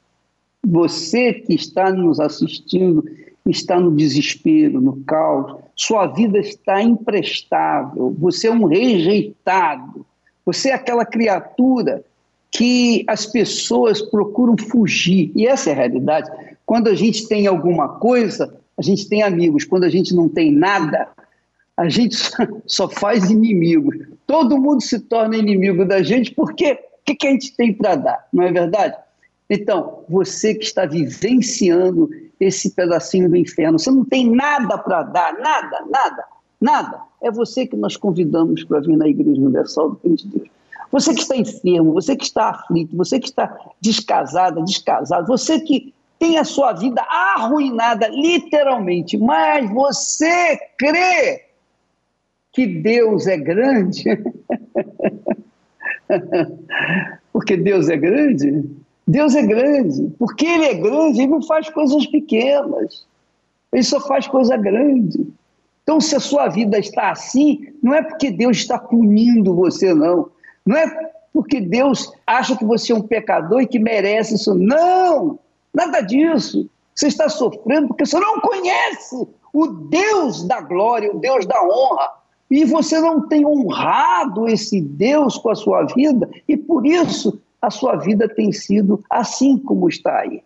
[0.67, 3.05] Você que está nos assistindo
[3.47, 10.05] está no desespero, no caos, sua vida está imprestável, você é um rejeitado,
[10.45, 12.03] você é aquela criatura
[12.51, 15.31] que as pessoas procuram fugir.
[15.37, 16.31] E essa é a realidade.
[16.65, 19.65] Quando a gente tem alguma coisa, a gente tem amigos.
[19.65, 21.09] Quando a gente não tem nada,
[21.77, 22.17] a gente
[22.67, 23.97] só faz inimigos.
[24.27, 27.95] Todo mundo se torna inimigo da gente porque o que, que a gente tem para
[27.95, 28.29] dar?
[28.33, 28.97] Não é verdade?
[29.49, 32.11] Então, você que está vivenciando
[32.41, 36.25] esse pedacinho do inferno, você não tem nada para dar, nada, nada,
[36.61, 37.01] nada.
[37.23, 40.49] É você que nós convidamos para vir na Igreja Universal do Reino de Deus.
[40.91, 45.95] Você que está enfermo, você que está aflito, você que está descasada, descasado, você que
[46.19, 51.45] tem a sua vida arruinada, literalmente, mas você crê
[52.53, 54.05] que Deus é grande?
[57.33, 58.65] Porque Deus é grande?
[59.07, 60.11] Deus é grande.
[60.19, 63.05] Porque Ele é grande, Ele não faz coisas pequenas.
[63.73, 65.27] Ele só faz coisa grande.
[65.83, 70.31] Então, se a sua vida está assim, não é porque Deus está punindo você, não.
[70.65, 74.55] Não é porque Deus acha que você é um pecador e que merece isso.
[74.55, 75.39] Não!
[75.77, 76.71] Nada disso.
[76.95, 82.13] Você está sofrendo porque você não conhece o Deus da glória, o Deus da honra.
[82.51, 87.71] E você não tem honrado esse Deus com a sua vida, e por isso a
[87.71, 90.43] sua vida tem sido assim como está aí.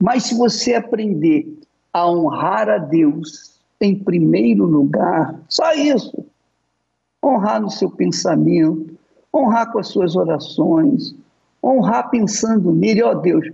[0.00, 1.46] Mas se você aprender
[1.92, 6.24] a honrar a Deus em primeiro lugar, só isso,
[7.22, 8.96] honrar no seu pensamento,
[9.34, 11.14] honrar com as suas orações,
[11.62, 13.46] honrar pensando nele, ó oh, Deus,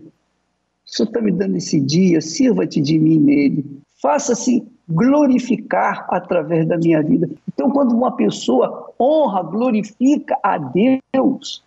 [0.88, 6.78] o Senhor está me dando esse dia, sirva-te de mim nele, faça-se glorificar através da
[6.78, 7.28] minha vida.
[7.46, 11.62] Então, quando uma pessoa honra, glorifica a Deus,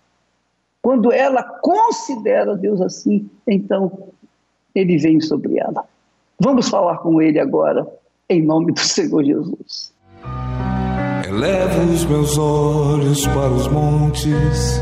[0.82, 4.10] quando ela considera Deus assim, então
[4.74, 5.86] ele vem sobre ela.
[6.40, 7.88] Vamos falar com ele agora,
[8.28, 9.94] em nome do Senhor Jesus.
[11.28, 14.82] Elevo os meus olhos para os montes,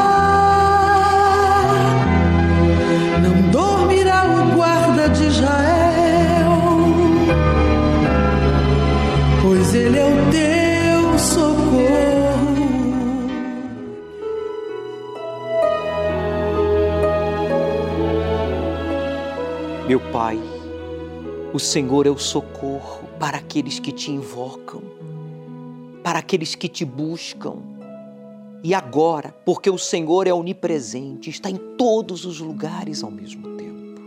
[9.81, 11.81] Ele é o teu socorro.
[19.87, 20.39] Meu Pai,
[21.53, 24.81] o Senhor é o socorro para aqueles que te invocam
[26.03, 27.57] para aqueles que te buscam.
[28.63, 34.01] E agora, porque o Senhor é onipresente, está em todos os lugares ao mesmo tempo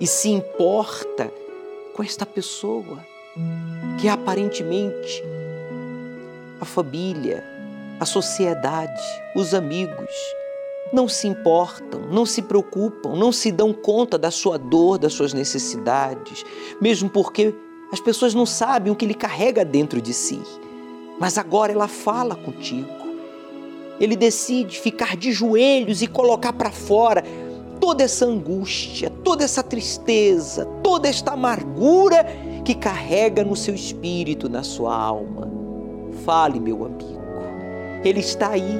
[0.00, 1.32] e se importa
[1.94, 3.04] com esta pessoa
[3.98, 5.24] que aparentemente
[6.60, 7.44] a família,
[8.00, 9.02] a sociedade,
[9.34, 10.14] os amigos
[10.92, 15.32] não se importam, não se preocupam, não se dão conta da sua dor, das suas
[15.32, 16.44] necessidades,
[16.80, 17.54] mesmo porque
[17.92, 20.40] as pessoas não sabem o que ele carrega dentro de si
[21.18, 22.88] mas agora ela fala contigo.
[24.00, 27.22] Ele decide ficar de joelhos e colocar para fora
[27.80, 32.26] toda essa angústia, toda essa tristeza, toda esta amargura
[32.64, 35.50] que carrega no seu espírito, na sua alma.
[36.24, 37.22] Fale, meu amigo.
[38.02, 38.78] Ele está aí.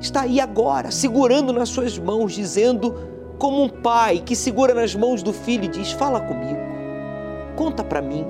[0.00, 2.94] Está aí agora, segurando nas suas mãos, dizendo,
[3.38, 6.60] como um pai que segura nas mãos do filho e diz: Fala comigo,
[7.56, 8.24] conta para mim,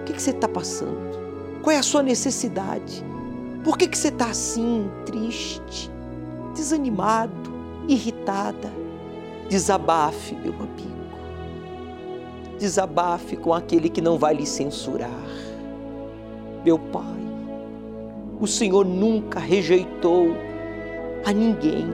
[0.00, 1.60] o que, que você está passando?
[1.62, 3.04] Qual é a sua necessidade?
[3.62, 5.90] Por que, que você está assim, triste,
[6.54, 7.52] desanimado,
[7.88, 8.72] irritada?
[9.48, 10.95] Desabafe, meu amigo.
[12.58, 15.10] Desabafe com aquele que não vai lhe censurar.
[16.64, 17.04] Meu Pai,
[18.40, 20.36] o Senhor nunca rejeitou
[21.24, 21.92] a ninguém.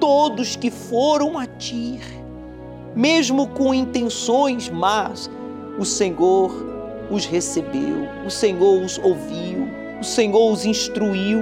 [0.00, 2.00] Todos que foram a Ti,
[2.94, 5.30] mesmo com intenções más,
[5.78, 6.50] o Senhor
[7.10, 9.68] os recebeu, o Senhor os ouviu,
[10.00, 11.40] o Senhor os instruiu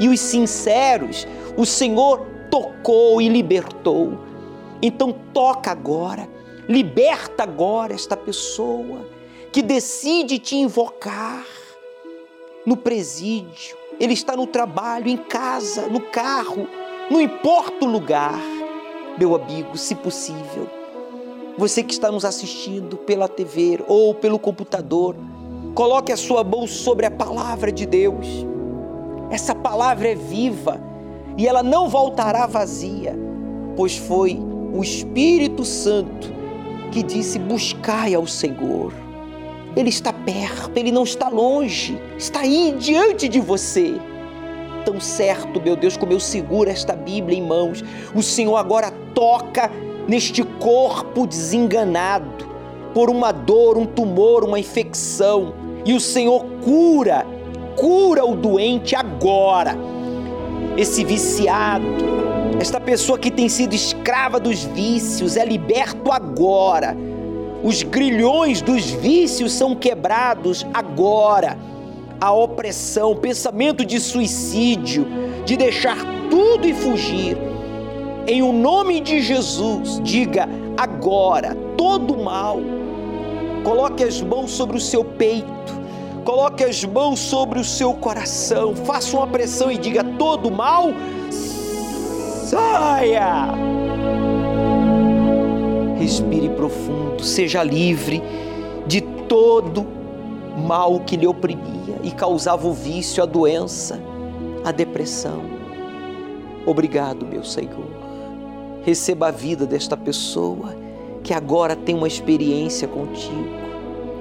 [0.00, 1.26] e os sinceros,
[1.56, 4.18] o Senhor tocou e libertou.
[4.80, 6.28] Então toca agora,
[6.68, 9.00] liberta agora esta pessoa
[9.50, 11.44] que decide te invocar
[12.66, 16.68] no presídio, ele está no trabalho, em casa, no carro,
[17.10, 18.38] não importa o lugar.
[19.18, 20.68] Meu amigo, se possível,
[21.56, 25.16] você que está nos assistindo pela TV ou pelo computador,
[25.74, 28.26] coloque a sua mão sobre a palavra de Deus.
[29.30, 30.80] Essa palavra é viva
[31.36, 33.18] e ela não voltará vazia,
[33.74, 34.38] pois foi
[34.72, 36.37] o Espírito Santo
[36.90, 38.92] que disse: Buscai ao Senhor.
[39.76, 43.94] Ele está perto, ele não está longe, está aí diante de você.
[44.84, 47.84] Tão certo, meu Deus, como eu seguro esta Bíblia em mãos,
[48.14, 49.70] o Senhor agora toca
[50.08, 52.48] neste corpo desenganado
[52.94, 57.24] por uma dor, um tumor, uma infecção, e o Senhor cura,
[57.76, 59.76] cura o doente agora.
[60.76, 61.86] Esse viciado,
[62.60, 66.96] esta pessoa que tem sido escrava dos vícios, é liberto agora
[67.62, 71.58] os grilhões dos vícios são quebrados agora.
[72.20, 75.06] A opressão, o pensamento de suicídio,
[75.44, 75.96] de deixar
[76.30, 77.36] tudo e fugir.
[78.26, 82.60] Em o nome de Jesus, diga agora todo mal.
[83.64, 85.48] Coloque as mãos sobre o seu peito.
[86.24, 88.74] Coloque as mãos sobre o seu coração.
[88.76, 90.92] Faça uma pressão e diga todo mal
[92.48, 93.48] saia.
[95.98, 98.22] Respire profundo, seja livre
[98.86, 99.86] de todo
[100.66, 104.00] mal que lhe oprimia e causava o vício, a doença,
[104.64, 105.42] a depressão.
[106.64, 107.86] Obrigado, meu Senhor.
[108.82, 110.74] Receba a vida desta pessoa
[111.22, 113.58] que agora tem uma experiência contigo.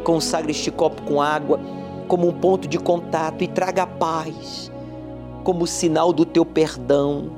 [0.04, 1.60] Consagre este copo com água
[2.08, 4.72] como um ponto de contato e traga a paz
[5.44, 7.37] como sinal do teu perdão.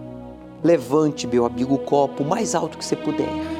[0.63, 3.59] Levante, meu amigo, o copo mais alto que você puder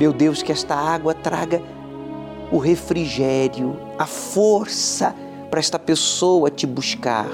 [0.00, 1.60] meu Deus, que esta água traga
[2.50, 5.14] o refrigério, a força
[5.50, 7.28] para esta pessoa te buscar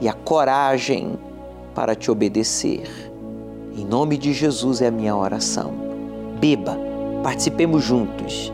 [0.00, 1.18] e a coragem
[1.74, 2.88] para te obedecer.
[3.76, 5.74] Em nome de Jesus é a minha oração.
[6.38, 6.78] Beba,
[7.24, 8.52] participemos juntos.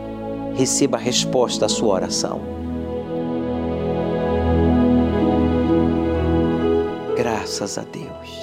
[0.55, 2.41] Receba a resposta à sua oração.
[7.15, 8.42] Graças a Deus.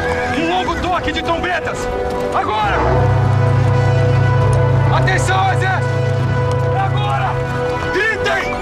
[1.01, 1.79] Toque de trombetas!
[2.31, 2.77] Agora!
[4.95, 5.93] Atenção, exército!
[6.79, 7.31] Agora!
[7.91, 8.53] Gritem!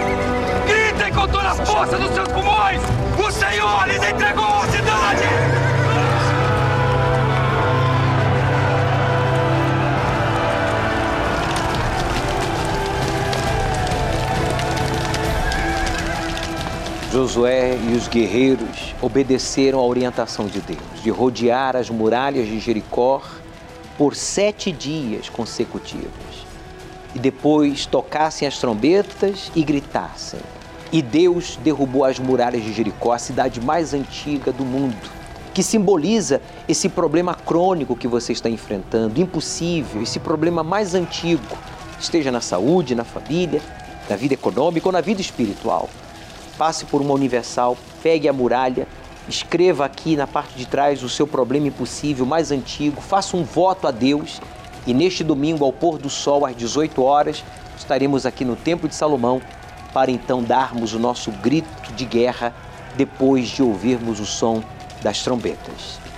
[0.65, 2.79] Gritem com toda a força dos seus pulmões!
[3.17, 5.38] O Senhor lhes entregou a cidade!
[17.12, 23.24] Josué e os guerreiros obedeceram à orientação de Deus de rodear as muralhas de Jericó
[23.97, 26.45] por sete dias consecutivos.
[27.16, 30.39] E depois tocassem as trombetas e gritassem.
[30.91, 35.10] E Deus derrubou as muralhas de Jericó, a cidade mais antiga do mundo,
[35.51, 41.57] que simboliza esse problema crônico que você está enfrentando, impossível, esse problema mais antigo,
[41.99, 43.62] esteja na saúde, na família,
[44.07, 45.89] na vida econômica ou na vida espiritual.
[46.60, 48.88] Passe por uma universal, pegue a muralha
[49.30, 53.88] Escreva aqui na parte de trás o seu problema impossível mais antigo, faça um voto
[53.88, 54.41] a Deus
[54.88, 57.43] e neste domingo, ao pôr do sol, às 18 horas,
[57.78, 59.39] estaremos aqui no Templo de Salomão
[59.93, 62.55] para então darmos o nosso grito de guerra
[62.97, 64.64] depois de ouvirmos o som
[65.03, 66.09] das trombetas.